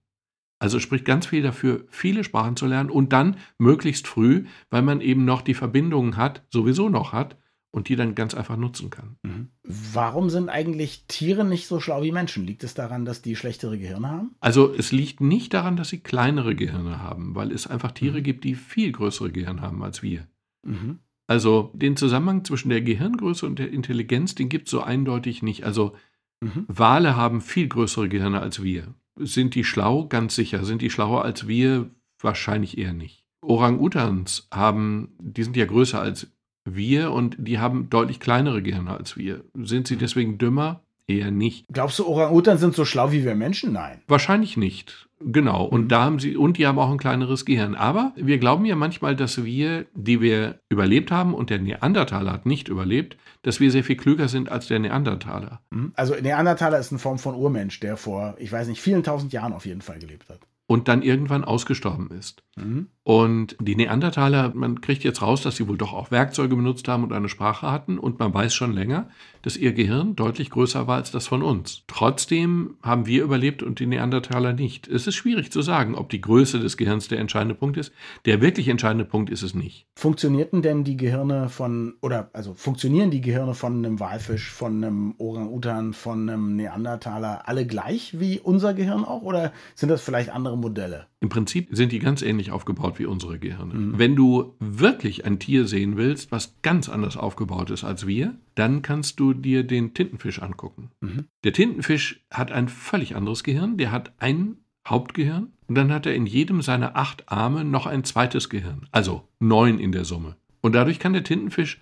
Also 0.57 0.79
spricht 0.79 1.03
ganz 1.03 1.25
viel 1.25 1.43
dafür, 1.43 1.83
viele 1.89 2.23
Sprachen 2.23 2.55
zu 2.55 2.65
lernen 2.65 2.89
und 2.89 3.11
dann 3.11 3.35
möglichst 3.57 4.07
früh, 4.07 4.45
weil 4.69 4.81
man 4.81 5.01
eben 5.01 5.25
noch 5.25 5.41
die 5.41 5.55
Verbindungen 5.55 6.15
hat, 6.15 6.41
sowieso 6.49 6.87
noch 6.87 7.11
hat 7.11 7.35
und 7.71 7.89
die 7.89 7.97
dann 7.97 8.15
ganz 8.15 8.33
einfach 8.33 8.55
nutzen 8.55 8.91
kann. 8.91 9.17
Mhm. 9.23 9.49
Warum 9.63 10.29
sind 10.29 10.47
eigentlich 10.47 11.03
Tiere 11.09 11.43
nicht 11.43 11.67
so 11.67 11.81
schlau 11.81 12.01
wie 12.01 12.13
Menschen? 12.13 12.47
Liegt 12.47 12.63
es 12.63 12.75
daran, 12.75 13.03
dass 13.03 13.21
die 13.21 13.35
schlechtere 13.35 13.77
Gehirne 13.77 14.07
haben? 14.07 14.35
Also 14.39 14.73
es 14.73 14.93
liegt 14.93 15.19
nicht 15.19 15.53
daran, 15.53 15.75
dass 15.75 15.89
sie 15.89 15.99
kleinere 15.99 16.55
Gehirne 16.55 17.01
haben, 17.01 17.35
weil 17.35 17.51
es 17.51 17.67
einfach 17.67 17.91
Tiere 17.91 18.19
mhm. 18.19 18.23
gibt, 18.23 18.45
die 18.45 18.55
viel 18.55 18.93
größere 18.93 19.33
Gehirne 19.33 19.59
haben 19.59 19.83
als 19.83 20.01
wir. 20.01 20.27
Mhm. 20.63 20.99
Also 21.27 21.71
den 21.73 21.97
Zusammenhang 21.97 22.45
zwischen 22.45 22.69
der 22.69 22.81
Gehirngröße 22.81 23.45
und 23.45 23.59
der 23.59 23.71
Intelligenz, 23.71 24.33
den 24.33 24.49
gibt 24.49 24.67
es 24.67 24.71
so 24.71 24.81
eindeutig 24.81 25.43
nicht. 25.43 25.65
Also 25.65 25.93
mhm. 26.41 26.65
Wale 26.67 27.15
haben 27.15 27.41
viel 27.41 27.67
größere 27.67 28.07
Gehirne 28.07 28.39
als 28.39 28.63
wir. 28.63 28.93
Sind 29.19 29.55
die 29.55 29.63
schlau? 29.63 30.07
Ganz 30.07 30.35
sicher. 30.35 30.63
Sind 30.63 30.81
die 30.81 30.89
schlauer 30.89 31.23
als 31.23 31.47
wir? 31.47 31.89
Wahrscheinlich 32.21 32.77
eher 32.77 32.93
nicht. 32.93 33.23
Orang-Utans 33.41 34.47
haben, 34.51 35.15
die 35.19 35.43
sind 35.43 35.55
ja 35.55 35.65
größer 35.65 35.99
als 35.99 36.27
wir 36.65 37.11
und 37.11 37.35
die 37.39 37.59
haben 37.59 37.89
deutlich 37.89 38.19
kleinere 38.19 38.61
Gehirne 38.61 38.91
als 38.91 39.17
wir. 39.17 39.43
Sind 39.53 39.87
sie 39.87 39.97
deswegen 39.97 40.37
dümmer? 40.37 40.81
Eher 41.07 41.31
nicht. 41.31 41.65
Glaubst 41.71 41.99
du, 41.99 42.05
Orang-Utans 42.05 42.59
sind 42.59 42.75
so 42.75 42.83
schlau 42.83 43.11
wie 43.11 43.23
wir 43.23 43.33
Menschen? 43.33 43.71
Nein. 43.71 44.01
Wahrscheinlich 44.07 44.57
nicht. 44.57 45.07
Genau. 45.19 45.63
Und 45.63 45.85
mhm. 45.85 45.87
da 45.87 46.03
haben 46.03 46.19
sie, 46.19 46.35
und 46.35 46.57
die 46.57 46.67
haben 46.67 46.77
auch 46.77 46.91
ein 46.91 46.97
kleineres 46.97 47.45
Gehirn. 47.45 47.75
Aber 47.75 48.11
wir 48.15 48.37
glauben 48.37 48.65
ja 48.65 48.75
manchmal, 48.75 49.15
dass 49.15 49.43
wir, 49.43 49.85
die 49.95 50.21
wir 50.21 50.59
überlebt 50.69 51.09
haben 51.09 51.33
und 51.33 51.49
der 51.49 51.59
Neandertaler 51.59 52.33
hat 52.33 52.45
nicht 52.45 52.67
überlebt, 52.67 53.17
dass 53.41 53.59
wir 53.59 53.71
sehr 53.71 53.83
viel 53.83 53.95
klüger 53.95 54.27
sind 54.27 54.51
als 54.51 54.67
der 54.67 54.79
Neandertaler. 54.79 55.61
Mhm. 55.69 55.93
Also 55.95 56.13
Neandertaler 56.13 56.77
ist 56.77 56.91
eine 56.91 56.99
Form 56.99 57.19
von 57.19 57.35
Urmensch, 57.35 57.79
der 57.79 57.97
vor, 57.97 58.35
ich 58.37 58.51
weiß 58.51 58.67
nicht, 58.67 58.81
vielen 58.81 59.03
tausend 59.03 59.31
Jahren 59.33 59.53
auf 59.53 59.65
jeden 59.65 59.81
Fall 59.81 59.99
gelebt 59.99 60.29
hat 60.29 60.41
und 60.67 60.89
dann 60.89 61.01
irgendwann 61.01 61.43
ausgestorben 61.43 62.11
ist. 62.11 62.43
Mhm. 62.57 62.87
Und 63.07 63.55
die 63.61 63.77
Neandertaler, 63.77 64.51
man 64.53 64.81
kriegt 64.81 65.05
jetzt 65.05 65.21
raus, 65.21 65.41
dass 65.41 65.55
sie 65.55 65.69
wohl 65.69 65.77
doch 65.77 65.93
auch 65.93 66.11
Werkzeuge 66.11 66.57
benutzt 66.57 66.89
haben 66.89 67.05
und 67.05 67.13
eine 67.13 67.29
Sprache 67.29 67.71
hatten. 67.71 67.99
Und 67.99 68.19
man 68.19 68.33
weiß 68.33 68.53
schon 68.53 68.73
länger, 68.73 69.07
dass 69.43 69.55
ihr 69.55 69.71
Gehirn 69.71 70.17
deutlich 70.17 70.49
größer 70.49 70.87
war 70.87 70.97
als 70.97 71.09
das 71.09 71.25
von 71.25 71.41
uns. 71.41 71.83
Trotzdem 71.87 72.75
haben 72.81 73.05
wir 73.05 73.23
überlebt 73.23 73.63
und 73.63 73.79
die 73.79 73.85
Neandertaler 73.85 74.51
nicht. 74.51 74.89
Es 74.89 75.07
ist 75.07 75.15
schwierig 75.15 75.53
zu 75.53 75.61
sagen, 75.61 75.95
ob 75.95 76.09
die 76.09 76.19
Größe 76.19 76.59
des 76.59 76.75
Gehirns 76.75 77.07
der 77.07 77.19
entscheidende 77.19 77.55
Punkt 77.55 77.77
ist. 77.77 77.93
Der 78.25 78.41
wirklich 78.41 78.67
entscheidende 78.67 79.05
Punkt 79.05 79.29
ist 79.29 79.41
es 79.41 79.55
nicht. 79.55 79.87
Funktionierten 79.95 80.61
denn 80.61 80.83
die 80.83 80.97
Gehirne 80.97 81.47
von, 81.47 81.93
oder 82.01 82.29
also 82.33 82.55
funktionieren 82.55 83.09
die 83.09 83.21
Gehirne 83.21 83.53
von 83.53 83.85
einem 83.85 84.01
Walfisch, 84.01 84.51
von 84.51 84.83
einem 84.83 85.15
Orang-Utan, 85.17 85.93
von 85.93 86.29
einem 86.29 86.57
Neandertaler 86.57 87.47
alle 87.47 87.65
gleich 87.65 88.19
wie 88.19 88.41
unser 88.41 88.73
Gehirn 88.73 89.05
auch? 89.05 89.21
Oder 89.21 89.53
sind 89.75 89.87
das 89.87 90.01
vielleicht 90.01 90.29
andere 90.29 90.57
Modelle? 90.57 91.07
Im 91.21 91.29
Prinzip 91.29 91.69
sind 91.71 91.93
die 91.93 91.99
ganz 91.99 92.21
ähnlich 92.21 92.51
aufgebaut 92.51 92.96
wie 92.99 93.05
unsere 93.05 93.39
Gehirne. 93.39 93.73
Mhm. 93.73 93.99
Wenn 93.99 94.15
du 94.15 94.55
wirklich 94.59 95.25
ein 95.25 95.39
Tier 95.39 95.67
sehen 95.67 95.97
willst, 95.97 96.31
was 96.31 96.55
ganz 96.61 96.89
anders 96.89 97.17
aufgebaut 97.17 97.69
ist 97.69 97.83
als 97.83 98.07
wir, 98.07 98.35
dann 98.55 98.81
kannst 98.81 99.19
du 99.19 99.33
dir 99.33 99.63
den 99.63 99.93
Tintenfisch 99.93 100.41
angucken. 100.41 100.91
Mhm. 101.01 101.25
Der 101.43 101.53
Tintenfisch 101.53 102.25
hat 102.31 102.51
ein 102.51 102.69
völlig 102.69 103.15
anderes 103.15 103.43
Gehirn. 103.43 103.77
Der 103.77 103.91
hat 103.91 104.13
ein 104.19 104.57
Hauptgehirn 104.87 105.53
und 105.67 105.75
dann 105.75 105.91
hat 105.91 106.05
er 106.05 106.15
in 106.15 106.25
jedem 106.25 106.61
seiner 106.61 106.95
acht 106.95 107.29
Arme 107.29 107.65
noch 107.65 107.85
ein 107.87 108.03
zweites 108.03 108.49
Gehirn. 108.49 108.87
Also 108.91 109.27
neun 109.39 109.79
in 109.79 109.91
der 109.91 110.05
Summe. 110.05 110.37
Und 110.61 110.73
dadurch 110.73 110.99
kann 110.99 111.13
der 111.13 111.23
Tintenfisch 111.23 111.79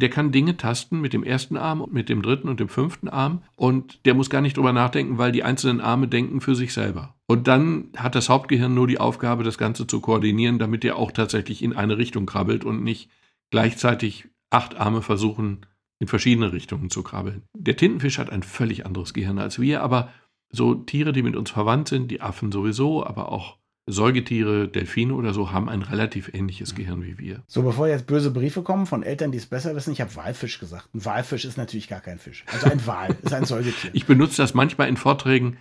der 0.00 0.10
kann 0.10 0.30
Dinge 0.30 0.56
tasten 0.56 1.00
mit 1.00 1.12
dem 1.12 1.24
ersten 1.24 1.56
Arm, 1.56 1.86
mit 1.90 2.08
dem 2.08 2.22
dritten 2.22 2.48
und 2.48 2.60
dem 2.60 2.68
fünften 2.68 3.08
Arm 3.08 3.42
und 3.56 4.04
der 4.06 4.14
muss 4.14 4.30
gar 4.30 4.40
nicht 4.40 4.56
drüber 4.56 4.72
nachdenken, 4.72 5.18
weil 5.18 5.32
die 5.32 5.42
einzelnen 5.42 5.80
Arme 5.80 6.08
denken 6.08 6.40
für 6.40 6.54
sich 6.54 6.72
selber. 6.72 7.14
Und 7.30 7.46
dann 7.46 7.90
hat 7.96 8.14
das 8.14 8.30
Hauptgehirn 8.30 8.72
nur 8.72 8.86
die 8.86 8.98
Aufgabe, 8.98 9.44
das 9.44 9.58
Ganze 9.58 9.86
zu 9.86 10.00
koordinieren, 10.00 10.58
damit 10.58 10.82
er 10.84 10.96
auch 10.96 11.12
tatsächlich 11.12 11.62
in 11.62 11.76
eine 11.76 11.98
Richtung 11.98 12.24
krabbelt 12.24 12.64
und 12.64 12.82
nicht 12.82 13.10
gleichzeitig 13.50 14.28
acht 14.50 14.76
Arme 14.76 15.02
versuchen, 15.02 15.66
in 16.00 16.08
verschiedene 16.08 16.52
Richtungen 16.52 16.88
zu 16.88 17.02
krabbeln. 17.02 17.42
Der 17.54 17.76
Tintenfisch 17.76 18.18
hat 18.18 18.30
ein 18.30 18.42
völlig 18.42 18.86
anderes 18.86 19.12
Gehirn 19.12 19.38
als 19.38 19.60
wir, 19.60 19.82
aber 19.82 20.10
so 20.50 20.74
Tiere, 20.74 21.12
die 21.12 21.22
mit 21.22 21.36
uns 21.36 21.50
verwandt 21.50 21.88
sind, 21.88 22.10
die 22.10 22.22
Affen 22.22 22.50
sowieso, 22.50 23.04
aber 23.04 23.30
auch 23.30 23.58
Säugetiere, 23.90 24.68
Delfine 24.68 25.14
oder 25.14 25.32
so 25.32 25.50
haben 25.50 25.68
ein 25.68 25.82
relativ 25.82 26.32
ähnliches 26.34 26.74
Gehirn 26.74 27.02
wie 27.04 27.18
wir. 27.18 27.42
So, 27.46 27.62
bevor 27.62 27.88
jetzt 27.88 28.06
böse 28.06 28.30
Briefe 28.30 28.62
kommen 28.62 28.86
von 28.86 29.02
Eltern, 29.02 29.32
die 29.32 29.38
es 29.38 29.46
besser 29.46 29.74
wissen, 29.74 29.92
ich 29.92 30.00
habe 30.00 30.14
Walfisch 30.14 30.60
gesagt. 30.60 30.94
Ein 30.94 31.04
Walfisch 31.04 31.46
ist 31.46 31.56
natürlich 31.56 31.88
gar 31.88 32.00
kein 32.00 32.18
Fisch. 32.18 32.44
Also 32.52 32.70
ein 32.70 32.86
Wal 32.86 33.16
ist 33.22 33.32
ein 33.32 33.44
Säugetier. 33.44 33.90
Ich 33.94 34.06
benutze 34.06 34.42
das 34.42 34.52
manchmal 34.52 34.88
in 34.88 34.98
Vorträgen, 34.98 35.56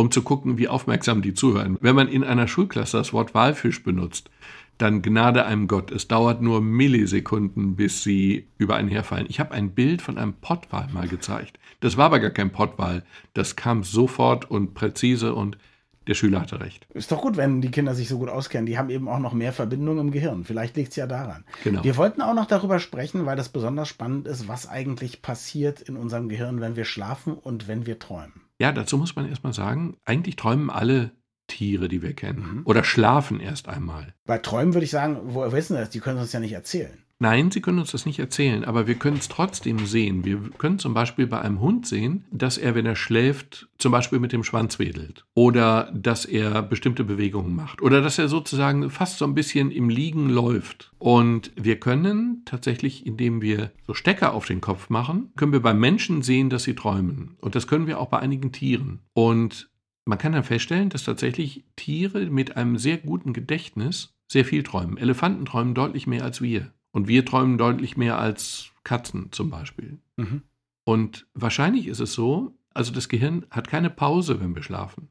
um 0.00 0.10
zu 0.10 0.22
gucken, 0.22 0.56
wie 0.56 0.66
aufmerksam 0.66 1.20
die 1.20 1.34
zuhören. 1.34 1.76
Wenn 1.82 1.94
man 1.94 2.08
in 2.08 2.24
einer 2.24 2.48
Schulklasse 2.48 2.96
das 2.96 3.12
Wort 3.12 3.34
Walfisch 3.34 3.82
benutzt, 3.82 4.30
dann 4.78 5.02
Gnade 5.02 5.44
einem 5.44 5.68
Gott. 5.68 5.90
Es 5.90 6.08
dauert 6.08 6.40
nur 6.40 6.62
Millisekunden, 6.62 7.76
bis 7.76 8.02
sie 8.02 8.48
über 8.56 8.76
einen 8.76 8.88
herfallen. 8.88 9.26
Ich 9.28 9.40
habe 9.40 9.52
ein 9.52 9.72
Bild 9.72 10.00
von 10.00 10.16
einem 10.16 10.32
Pottwal 10.32 10.88
mal 10.94 11.06
gezeigt. 11.06 11.58
Das 11.80 11.98
war 11.98 12.06
aber 12.06 12.18
gar 12.18 12.30
kein 12.30 12.50
Pottwal. 12.50 13.04
Das 13.34 13.56
kam 13.56 13.84
sofort 13.84 14.50
und 14.50 14.72
präzise 14.72 15.34
und 15.34 15.58
der 16.06 16.14
Schüler 16.14 16.40
hatte 16.40 16.60
recht. 16.60 16.86
Ist 16.94 17.12
doch 17.12 17.20
gut, 17.20 17.36
wenn 17.36 17.60
die 17.60 17.70
Kinder 17.70 17.94
sich 17.94 18.08
so 18.08 18.18
gut 18.18 18.30
auskennen. 18.30 18.64
Die 18.64 18.78
haben 18.78 18.88
eben 18.88 19.06
auch 19.06 19.18
noch 19.18 19.34
mehr 19.34 19.52
Verbindungen 19.52 20.06
im 20.06 20.12
Gehirn. 20.12 20.44
Vielleicht 20.44 20.78
liegt 20.78 20.90
es 20.92 20.96
ja 20.96 21.06
daran. 21.06 21.44
Genau. 21.62 21.84
Wir 21.84 21.98
wollten 21.98 22.22
auch 22.22 22.34
noch 22.34 22.46
darüber 22.46 22.78
sprechen, 22.78 23.26
weil 23.26 23.36
das 23.36 23.50
besonders 23.50 23.88
spannend 23.88 24.26
ist, 24.26 24.48
was 24.48 24.66
eigentlich 24.66 25.20
passiert 25.20 25.82
in 25.82 25.98
unserem 25.98 26.30
Gehirn, 26.30 26.62
wenn 26.62 26.74
wir 26.74 26.86
schlafen 26.86 27.34
und 27.34 27.68
wenn 27.68 27.84
wir 27.84 27.98
träumen. 27.98 28.32
Ja, 28.60 28.72
dazu 28.72 28.98
muss 28.98 29.16
man 29.16 29.26
erstmal 29.26 29.54
sagen, 29.54 29.96
eigentlich 30.04 30.36
träumen 30.36 30.68
alle 30.68 31.12
Tiere, 31.46 31.88
die 31.88 32.02
wir 32.02 32.14
kennen. 32.14 32.58
Mhm. 32.58 32.62
Oder 32.64 32.84
schlafen 32.84 33.40
erst 33.40 33.68
einmal. 33.68 34.14
Bei 34.26 34.38
Träumen 34.38 34.74
würde 34.74 34.84
ich 34.84 34.90
sagen, 34.90 35.18
woher 35.24 35.50
wissen 35.52 35.76
das? 35.76 35.90
Die 35.90 36.00
können 36.00 36.18
uns 36.18 36.32
ja 36.32 36.40
nicht 36.40 36.52
erzählen. 36.52 37.02
Nein, 37.22 37.50
Sie 37.50 37.60
können 37.60 37.78
uns 37.78 37.90
das 37.92 38.06
nicht 38.06 38.18
erzählen, 38.18 38.64
aber 38.64 38.86
wir 38.86 38.94
können 38.94 39.18
es 39.18 39.28
trotzdem 39.28 39.84
sehen. 39.84 40.24
Wir 40.24 40.40
können 40.56 40.78
zum 40.78 40.94
Beispiel 40.94 41.26
bei 41.26 41.38
einem 41.38 41.60
Hund 41.60 41.86
sehen, 41.86 42.24
dass 42.30 42.56
er, 42.56 42.74
wenn 42.74 42.86
er 42.86 42.96
schläft, 42.96 43.68
zum 43.76 43.92
Beispiel 43.92 44.18
mit 44.20 44.32
dem 44.32 44.42
Schwanz 44.42 44.78
wedelt 44.78 45.26
oder 45.34 45.92
dass 45.94 46.24
er 46.24 46.62
bestimmte 46.62 47.04
Bewegungen 47.04 47.54
macht 47.54 47.82
oder 47.82 48.00
dass 48.00 48.18
er 48.18 48.28
sozusagen 48.28 48.88
fast 48.88 49.18
so 49.18 49.26
ein 49.26 49.34
bisschen 49.34 49.70
im 49.70 49.90
Liegen 49.90 50.30
läuft. 50.30 50.92
Und 50.98 51.52
wir 51.56 51.78
können 51.78 52.40
tatsächlich, 52.46 53.04
indem 53.04 53.42
wir 53.42 53.70
so 53.86 53.92
Stecker 53.92 54.32
auf 54.32 54.46
den 54.46 54.62
Kopf 54.62 54.88
machen, 54.88 55.30
können 55.36 55.52
wir 55.52 55.60
beim 55.60 55.78
Menschen 55.78 56.22
sehen, 56.22 56.48
dass 56.48 56.64
sie 56.64 56.74
träumen. 56.74 57.36
Und 57.42 57.54
das 57.54 57.66
können 57.66 57.86
wir 57.86 58.00
auch 58.00 58.08
bei 58.08 58.18
einigen 58.18 58.50
Tieren. 58.50 59.00
Und 59.12 59.68
man 60.06 60.16
kann 60.16 60.32
dann 60.32 60.44
feststellen, 60.44 60.88
dass 60.88 61.04
tatsächlich 61.04 61.66
Tiere 61.76 62.30
mit 62.30 62.56
einem 62.56 62.78
sehr 62.78 62.96
guten 62.96 63.34
Gedächtnis 63.34 64.14
sehr 64.26 64.46
viel 64.46 64.62
träumen. 64.62 64.96
Elefanten 64.96 65.44
träumen 65.44 65.74
deutlich 65.74 66.06
mehr 66.06 66.24
als 66.24 66.40
wir. 66.40 66.72
Und 66.92 67.08
wir 67.08 67.24
träumen 67.24 67.58
deutlich 67.58 67.96
mehr 67.96 68.18
als 68.18 68.72
Katzen 68.84 69.30
zum 69.32 69.50
Beispiel. 69.50 69.98
Mhm. 70.16 70.42
Und 70.84 71.26
wahrscheinlich 71.34 71.86
ist 71.86 72.00
es 72.00 72.12
so, 72.12 72.56
also 72.74 72.92
das 72.92 73.08
Gehirn 73.08 73.46
hat 73.50 73.68
keine 73.68 73.90
Pause, 73.90 74.40
wenn 74.40 74.54
wir 74.54 74.62
schlafen. 74.62 75.08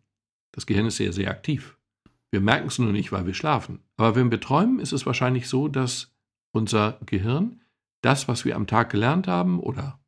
Das 0.52 0.66
Gehirn 0.66 0.88
ist 0.88 0.98
sehr, 0.98 1.14
sehr 1.14 1.30
aktiv. 1.30 1.78
Wir 2.32 2.42
merken 2.42 2.68
es 2.68 2.80
nur 2.80 2.92
nicht, 2.92 3.12
weil 3.12 3.26
wir 3.26 3.34
schlafen. 3.34 3.80
Aber 3.98 4.16
wenn 4.16 4.32
wir 4.32 4.40
träumen, 4.40 4.80
ist 4.80 4.94
es 4.94 5.06
wahrscheinlich 5.06 5.48
so, 5.48 5.68
dass 5.68 6.12
unser 6.52 7.00
Gehirn 7.06 7.62
das, 8.02 8.28
was 8.28 8.46
wir 8.46 8.56
am 8.56 8.68
Tag 8.68 8.90
gelernt 8.90 9.28
haben 9.28 9.60
oder 9.60 10.00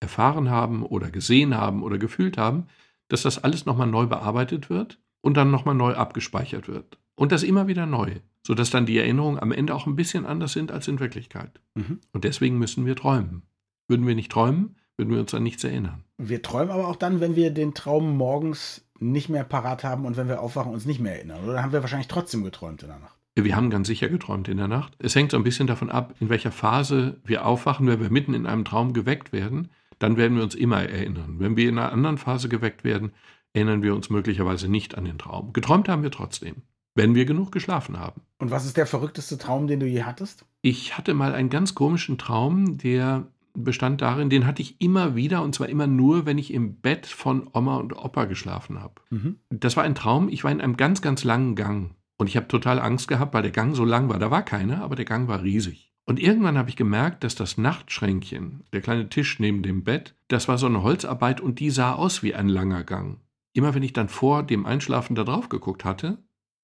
erfahren 0.00 0.50
haben 0.50 0.84
oder 0.84 1.10
gesehen 1.10 1.56
haben 1.56 1.82
oder 1.82 1.98
gefühlt 1.98 2.38
haben, 2.38 2.68
dass 3.08 3.22
das 3.22 3.42
alles 3.42 3.66
nochmal 3.66 3.86
neu 3.86 4.06
bearbeitet 4.06 4.70
wird 4.70 5.00
und 5.20 5.36
dann 5.36 5.50
nochmal 5.50 5.74
neu 5.74 5.94
abgespeichert 5.94 6.68
wird. 6.68 6.98
Und 7.18 7.32
das 7.32 7.42
immer 7.42 7.66
wieder 7.66 7.84
neu 7.84 8.20
sodass 8.48 8.70
dann 8.70 8.86
die 8.86 8.96
Erinnerungen 8.96 9.38
am 9.38 9.52
Ende 9.52 9.74
auch 9.74 9.86
ein 9.86 9.94
bisschen 9.94 10.24
anders 10.24 10.54
sind 10.54 10.72
als 10.72 10.88
in 10.88 11.00
Wirklichkeit. 11.00 11.60
Mhm. 11.74 12.00
Und 12.12 12.24
deswegen 12.24 12.58
müssen 12.58 12.86
wir 12.86 12.96
träumen. 12.96 13.42
Würden 13.88 14.06
wir 14.06 14.14
nicht 14.14 14.32
träumen, 14.32 14.76
würden 14.96 15.12
wir 15.12 15.20
uns 15.20 15.34
an 15.34 15.42
nichts 15.42 15.64
erinnern. 15.64 16.04
Wir 16.16 16.40
träumen 16.40 16.70
aber 16.70 16.88
auch 16.88 16.96
dann, 16.96 17.20
wenn 17.20 17.36
wir 17.36 17.50
den 17.50 17.74
Traum 17.74 18.16
morgens 18.16 18.86
nicht 19.00 19.28
mehr 19.28 19.44
parat 19.44 19.84
haben 19.84 20.06
und 20.06 20.16
wenn 20.16 20.28
wir 20.28 20.40
aufwachen, 20.40 20.72
uns 20.72 20.86
nicht 20.86 20.98
mehr 20.98 21.16
erinnern. 21.16 21.44
Oder 21.44 21.62
haben 21.62 21.72
wir 21.72 21.82
wahrscheinlich 21.82 22.08
trotzdem 22.08 22.42
geträumt 22.42 22.82
in 22.82 22.88
der 22.88 22.98
Nacht? 22.98 23.18
Wir 23.34 23.54
haben 23.54 23.68
ganz 23.68 23.86
sicher 23.86 24.08
geträumt 24.08 24.48
in 24.48 24.56
der 24.56 24.66
Nacht. 24.66 24.94
Es 24.98 25.14
hängt 25.14 25.32
so 25.32 25.36
ein 25.36 25.44
bisschen 25.44 25.66
davon 25.66 25.90
ab, 25.90 26.14
in 26.18 26.30
welcher 26.30 26.50
Phase 26.50 27.18
wir 27.24 27.44
aufwachen. 27.44 27.86
Wenn 27.86 28.00
wir 28.00 28.08
mitten 28.08 28.32
in 28.32 28.46
einem 28.46 28.64
Traum 28.64 28.94
geweckt 28.94 29.30
werden, 29.30 29.68
dann 29.98 30.16
werden 30.16 30.38
wir 30.38 30.42
uns 30.42 30.54
immer 30.54 30.82
erinnern. 30.82 31.36
Wenn 31.38 31.58
wir 31.58 31.68
in 31.68 31.78
einer 31.78 31.92
anderen 31.92 32.16
Phase 32.16 32.48
geweckt 32.48 32.82
werden, 32.82 33.12
erinnern 33.52 33.82
wir 33.82 33.94
uns 33.94 34.08
möglicherweise 34.08 34.70
nicht 34.70 34.96
an 34.96 35.04
den 35.04 35.18
Traum. 35.18 35.52
Geträumt 35.52 35.90
haben 35.90 36.02
wir 36.02 36.10
trotzdem 36.10 36.62
wenn 36.98 37.14
wir 37.14 37.24
genug 37.24 37.52
geschlafen 37.52 37.98
haben. 37.98 38.20
Und 38.38 38.50
was 38.50 38.66
ist 38.66 38.76
der 38.76 38.86
verrückteste 38.86 39.38
Traum, 39.38 39.68
den 39.68 39.80
du 39.80 39.86
je 39.86 40.02
hattest? 40.02 40.44
Ich 40.62 40.98
hatte 40.98 41.14
mal 41.14 41.32
einen 41.32 41.48
ganz 41.48 41.74
komischen 41.74 42.18
Traum, 42.18 42.76
der 42.76 43.28
bestand 43.54 44.02
darin, 44.02 44.30
den 44.30 44.46
hatte 44.46 44.62
ich 44.62 44.80
immer 44.80 45.14
wieder 45.14 45.42
und 45.42 45.54
zwar 45.54 45.68
immer 45.68 45.86
nur, 45.86 46.26
wenn 46.26 46.38
ich 46.38 46.52
im 46.52 46.74
Bett 46.74 47.06
von 47.06 47.48
Oma 47.52 47.76
und 47.76 47.96
Opa 47.96 48.24
geschlafen 48.24 48.80
habe. 48.80 48.94
Mhm. 49.10 49.36
Das 49.48 49.76
war 49.76 49.84
ein 49.84 49.94
Traum, 49.94 50.28
ich 50.28 50.44
war 50.44 50.50
in 50.50 50.60
einem 50.60 50.76
ganz, 50.76 51.00
ganz 51.00 51.24
langen 51.24 51.54
Gang 51.54 51.94
und 52.18 52.26
ich 52.26 52.36
habe 52.36 52.48
total 52.48 52.80
Angst 52.80 53.06
gehabt, 53.08 53.32
weil 53.32 53.42
der 53.42 53.52
Gang 53.52 53.74
so 53.74 53.84
lang 53.84 54.08
war. 54.08 54.18
Da 54.18 54.30
war 54.30 54.42
keiner, 54.42 54.82
aber 54.82 54.96
der 54.96 55.04
Gang 55.04 55.28
war 55.28 55.42
riesig. 55.42 55.92
Und 56.04 56.18
irgendwann 56.18 56.58
habe 56.58 56.70
ich 56.70 56.76
gemerkt, 56.76 57.22
dass 57.22 57.36
das 57.36 57.58
Nachtschränkchen, 57.58 58.64
der 58.72 58.80
kleine 58.80 59.08
Tisch 59.08 59.38
neben 59.38 59.62
dem 59.62 59.84
Bett, 59.84 60.16
das 60.26 60.48
war 60.48 60.58
so 60.58 60.66
eine 60.66 60.82
Holzarbeit 60.82 61.40
und 61.40 61.60
die 61.60 61.70
sah 61.70 61.92
aus 61.92 62.22
wie 62.24 62.34
ein 62.34 62.48
langer 62.48 62.82
Gang. 62.82 63.18
Immer 63.52 63.74
wenn 63.74 63.82
ich 63.82 63.92
dann 63.92 64.08
vor 64.08 64.42
dem 64.42 64.66
Einschlafen 64.66 65.14
da 65.14 65.24
drauf 65.24 65.48
geguckt 65.48 65.84
hatte, 65.84 66.18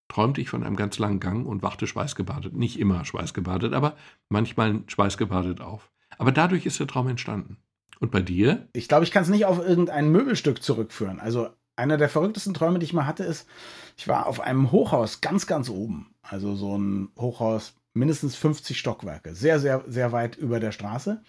träumte 0.08 0.40
ich 0.40 0.48
von 0.48 0.62
einem 0.62 0.76
ganz 0.76 0.98
langen 0.98 1.20
Gang 1.20 1.46
und 1.46 1.62
wachte 1.62 1.86
schweißgebadet. 1.86 2.54
Nicht 2.54 2.78
immer 2.78 3.04
schweißgebadet, 3.04 3.72
aber 3.72 3.96
manchmal 4.28 4.80
schweißgebadet 4.86 5.60
auf. 5.60 5.90
Aber 6.18 6.32
dadurch 6.32 6.66
ist 6.66 6.78
der 6.78 6.86
Traum 6.86 7.08
entstanden. 7.08 7.56
Und 8.00 8.10
bei 8.10 8.20
dir? 8.20 8.68
Ich 8.72 8.88
glaube, 8.88 9.04
ich 9.04 9.10
kann 9.10 9.22
es 9.22 9.28
nicht 9.28 9.46
auf 9.46 9.58
irgendein 9.58 10.10
Möbelstück 10.10 10.62
zurückführen. 10.62 11.20
Also 11.20 11.48
einer 11.76 11.96
der 11.96 12.08
verrücktesten 12.08 12.54
Träume, 12.54 12.78
die 12.78 12.84
ich 12.84 12.92
mal 12.92 13.06
hatte, 13.06 13.24
ist, 13.24 13.48
ich 13.96 14.08
war 14.08 14.26
auf 14.26 14.40
einem 14.40 14.72
Hochhaus 14.72 15.20
ganz, 15.20 15.46
ganz 15.46 15.68
oben. 15.68 16.14
Also 16.22 16.54
so 16.54 16.76
ein 16.76 17.08
Hochhaus, 17.18 17.74
mindestens 17.92 18.36
50 18.36 18.78
Stockwerke, 18.78 19.34
sehr, 19.34 19.60
sehr, 19.60 19.84
sehr 19.86 20.12
weit 20.12 20.36
über 20.36 20.60
der 20.60 20.72
Straße. 20.72 21.22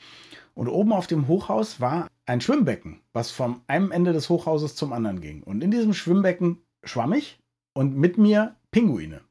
Und 0.54 0.68
oben 0.68 0.94
auf 0.94 1.08
dem 1.08 1.28
Hochhaus 1.28 1.82
war 1.82 2.08
ein 2.26 2.42
Schwimmbecken, 2.42 3.02
was 3.14 3.32
vom 3.32 3.62
einem 3.68 3.92
Ende 3.92 4.14
des 4.14 4.30
Hochhauses 4.30 4.76
zum 4.76 4.94
anderen 4.94 5.22
ging. 5.22 5.44
Und 5.44 5.64
in 5.64 5.72
diesem 5.72 5.94
Schwimmbecken 5.94 6.60
schwamm 6.84 7.14
ich 7.14 7.40
und 7.74 7.96
mit 7.98 8.18
mir 8.18 8.56
Pinguine. 8.76 9.22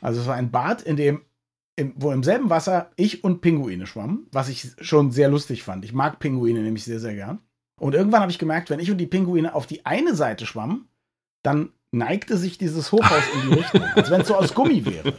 Also 0.00 0.22
es 0.22 0.26
war 0.26 0.36
ein 0.36 0.50
Bad, 0.50 0.80
in 0.80 0.96
dem, 0.96 1.20
im, 1.76 1.92
wo 1.96 2.12
im 2.12 2.22
selben 2.22 2.48
Wasser 2.48 2.92
ich 2.96 3.22
und 3.24 3.42
Pinguine 3.42 3.86
schwammen, 3.86 4.26
was 4.32 4.48
ich 4.48 4.70
schon 4.80 5.10
sehr 5.10 5.28
lustig 5.28 5.62
fand. 5.64 5.84
Ich 5.84 5.92
mag 5.92 6.18
Pinguine 6.18 6.62
nämlich 6.62 6.84
sehr, 6.84 6.98
sehr 6.98 7.14
gern. 7.14 7.40
Und 7.78 7.94
irgendwann 7.94 8.22
habe 8.22 8.32
ich 8.32 8.38
gemerkt, 8.38 8.70
wenn 8.70 8.80
ich 8.80 8.90
und 8.90 8.96
die 8.96 9.06
Pinguine 9.06 9.54
auf 9.54 9.66
die 9.66 9.84
eine 9.84 10.14
Seite 10.14 10.46
schwammen, 10.46 10.88
dann 11.42 11.74
neigte 11.92 12.38
sich 12.38 12.56
dieses 12.56 12.90
Hochhaus 12.90 13.22
in 13.34 13.50
die 13.50 13.54
Richtung, 13.56 13.82
als 13.82 14.10
wenn 14.10 14.22
es 14.22 14.28
so 14.28 14.34
aus 14.34 14.54
Gummi 14.54 14.86
wäre. 14.86 15.12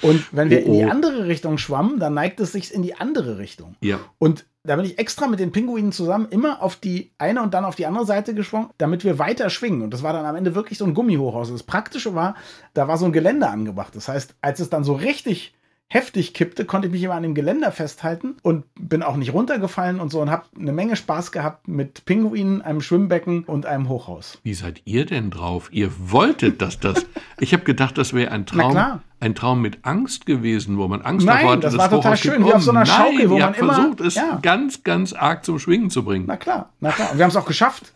Und 0.00 0.34
wenn 0.34 0.48
wir 0.48 0.60
oh, 0.60 0.70
oh. 0.70 0.72
in 0.72 0.78
die 0.78 0.84
andere 0.90 1.26
Richtung 1.26 1.58
schwammen, 1.58 2.00
dann 2.00 2.14
neigt 2.14 2.40
es 2.40 2.52
sich 2.52 2.72
in 2.72 2.80
die 2.80 2.94
andere 2.94 3.36
Richtung. 3.36 3.76
Ja. 3.82 4.00
Und 4.16 4.46
da 4.62 4.76
bin 4.76 4.84
ich 4.84 4.98
extra 4.98 5.26
mit 5.26 5.40
den 5.40 5.52
Pinguinen 5.52 5.90
zusammen 5.90 6.28
immer 6.30 6.62
auf 6.62 6.76
die 6.76 7.12
eine 7.18 7.42
und 7.42 7.54
dann 7.54 7.64
auf 7.64 7.76
die 7.76 7.86
andere 7.86 8.04
Seite 8.04 8.34
geschwungen, 8.34 8.70
damit 8.76 9.04
wir 9.04 9.18
weiter 9.18 9.48
schwingen. 9.48 9.82
Und 9.82 9.94
das 9.94 10.02
war 10.02 10.12
dann 10.12 10.26
am 10.26 10.36
Ende 10.36 10.54
wirklich 10.54 10.78
so 10.78 10.84
ein 10.84 10.92
Gummihochhaus. 10.92 11.50
Das 11.50 11.62
Praktische 11.62 12.14
war, 12.14 12.34
da 12.74 12.86
war 12.86 12.98
so 12.98 13.06
ein 13.06 13.12
Gelände 13.12 13.48
angebracht. 13.48 13.96
Das 13.96 14.08
heißt, 14.08 14.34
als 14.42 14.60
es 14.60 14.68
dann 14.68 14.84
so 14.84 14.92
richtig 14.92 15.54
heftig 15.92 16.34
kippte, 16.34 16.64
konnte 16.64 16.86
ich 16.86 16.92
mich 16.92 17.02
immer 17.02 17.14
an 17.14 17.24
dem 17.24 17.34
Geländer 17.34 17.72
festhalten 17.72 18.36
und 18.42 18.64
bin 18.78 19.02
auch 19.02 19.16
nicht 19.16 19.32
runtergefallen 19.32 19.98
und 19.98 20.10
so 20.10 20.20
und 20.20 20.30
habe 20.30 20.44
eine 20.56 20.72
Menge 20.72 20.94
Spaß 20.94 21.32
gehabt 21.32 21.66
mit 21.66 22.04
Pinguinen, 22.04 22.62
einem 22.62 22.80
Schwimmbecken 22.80 23.42
und 23.42 23.66
einem 23.66 23.88
Hochhaus. 23.88 24.38
Wie 24.44 24.54
seid 24.54 24.82
ihr 24.84 25.04
denn 25.04 25.30
drauf? 25.30 25.68
Ihr 25.72 25.90
wolltet, 25.98 26.62
dass 26.62 26.78
das. 26.78 27.04
Ich 27.42 27.54
habe 27.54 27.64
gedacht, 27.64 27.96
das 27.96 28.12
wäre 28.12 28.32
ein 28.32 28.44
Traum, 28.44 29.00
ein 29.18 29.34
Traum 29.34 29.62
mit 29.62 29.78
Angst 29.86 30.26
gewesen, 30.26 30.76
wo 30.76 30.86
man 30.88 31.00
Angst 31.00 31.24
Nein, 31.24 31.48
hatte. 31.48 31.60
das 31.60 31.78
war 31.78 31.88
total 31.88 32.14
schön, 32.18 32.44
wie 32.44 32.52
auf 32.52 32.62
so 32.62 32.70
einer 32.70 32.84
Schaukel, 32.84 33.16
Nein, 33.16 33.30
wo 33.30 33.38
man 33.38 33.54
immer 33.54 33.74
versucht, 33.74 34.00
es 34.02 34.14
ja. 34.16 34.38
ganz, 34.42 34.84
ganz 34.84 35.14
arg 35.14 35.42
zum 35.42 35.58
Schwingen 35.58 35.88
zu 35.88 36.04
bringen. 36.04 36.26
Na 36.28 36.36
klar, 36.36 36.68
na 36.80 36.90
klar. 36.90 37.12
Und 37.12 37.18
wir 37.18 37.24
haben 37.24 37.30
es 37.30 37.36
auch 37.36 37.46
geschafft. 37.46 37.92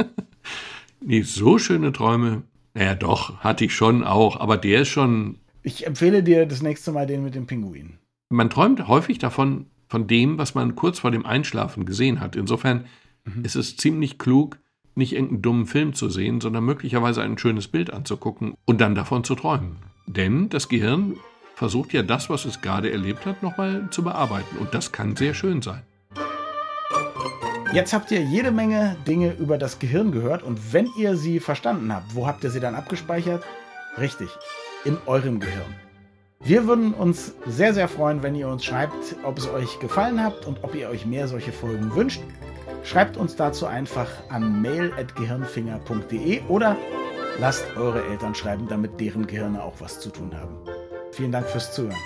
nee, 1.01 1.21
so 1.21 1.59
schöne 1.59 1.93
Träume. 1.93 2.43
Naja, 2.73 2.95
doch, 2.95 3.39
hatte 3.41 3.67
ich 3.67 3.75
schon 3.75 4.03
auch, 4.03 4.41
aber 4.41 4.57
der 4.57 4.81
ist 4.81 4.89
schon 4.89 5.37
ich 5.65 5.87
empfehle 5.87 6.23
dir 6.23 6.47
das 6.47 6.63
nächste 6.63 6.93
Mal 6.93 7.07
den 7.07 7.25
mit 7.25 7.35
dem 7.35 7.47
Pinguin. 7.47 7.99
Man 8.29 8.51
träumt 8.51 8.87
häufig 8.87 9.19
davon, 9.19 9.67
von 9.89 10.07
dem, 10.07 10.39
was 10.39 10.55
man 10.55 10.77
kurz 10.77 10.99
vor 10.99 11.11
dem 11.11 11.27
Einschlafen 11.27 11.87
gesehen 11.87 12.21
hat. 12.21 12.37
Insofern 12.37 12.85
mhm. 13.25 13.45
ist 13.45 13.57
es 13.57 13.77
ziemlich 13.77 14.19
klug, 14.19 14.59
nicht 14.95 15.13
irgendeinen 15.13 15.43
dummen 15.43 15.67
Film 15.67 15.95
zu 15.95 16.09
sehen, 16.09 16.41
sondern 16.41 16.65
möglicherweise 16.65 17.23
ein 17.23 17.39
schönes 17.39 17.69
Bild 17.69 17.93
anzugucken 17.93 18.55
und 18.65 18.81
dann 18.81 18.95
davon 18.95 19.25
zu 19.25 19.35
träumen. 19.35 19.77
Denn 20.07 20.49
das 20.51 20.69
Gehirn 20.69 21.17
versucht 21.55 21.93
ja 21.93 22.03
das, 22.03 22.29
was 22.29 22.45
es 22.45 22.61
gerade 22.61 22.93
erlebt 22.93 23.27
hat, 23.27 23.43
nochmal 23.43 23.89
zu 23.91 24.03
bearbeiten. 24.05 24.59
Und 24.59 24.75
das 24.75 24.93
kann 24.93 25.17
sehr 25.17 25.35
schön 25.35 25.63
sein. 25.63 25.83
Jetzt 27.73 27.93
habt 27.93 28.11
ihr 28.11 28.23
jede 28.23 28.53
Menge 28.53 28.97
Dinge 29.09 29.33
über 29.33 29.59
das 29.59 29.79
Gehirn 29.79 30.13
gehört 30.13 30.43
und 30.43 30.73
wenn 30.73 30.89
ihr 30.97 31.17
sie 31.17 31.41
verstanden 31.41 31.93
habt, 31.93 32.15
wo 32.15 32.27
habt 32.27 32.45
ihr 32.45 32.51
sie 32.51 32.61
dann 32.61 32.75
abgespeichert? 32.75 33.43
Richtig, 33.99 34.29
in 34.85 34.99
eurem 35.07 35.41
Gehirn. 35.41 35.75
Wir 36.41 36.67
würden 36.67 36.93
uns 36.93 37.35
sehr, 37.47 37.73
sehr 37.73 37.89
freuen, 37.89 38.23
wenn 38.23 38.35
ihr 38.35 38.49
uns 38.49 38.65
schreibt, 38.65 39.17
ob 39.23 39.39
es 39.39 39.49
euch 39.49 39.79
gefallen 39.81 40.23
hat 40.23 40.45
und 40.47 40.63
ob 40.63 40.75
ihr 40.75 40.91
euch 40.91 41.07
mehr 41.07 41.27
solche 41.27 41.53
Folgen 41.53 41.95
wünscht. 41.95 42.21
Schreibt 42.83 43.17
uns 43.17 43.35
dazu 43.35 43.65
einfach 43.67 44.11
an 44.29 44.61
mail.gehirnfinger.de 44.61 46.43
oder 46.49 46.77
lasst 47.39 47.65
eure 47.77 48.05
Eltern 48.05 48.35
schreiben, 48.35 48.69
damit 48.69 49.01
deren 49.01 49.27
Gehirne 49.27 49.63
auch 49.63 49.81
was 49.81 50.01
zu 50.01 50.11
tun 50.11 50.33
haben. 50.39 50.59
Vielen 51.13 51.33
Dank 51.33 51.47
fürs 51.49 51.73
Zuhören. 51.73 51.97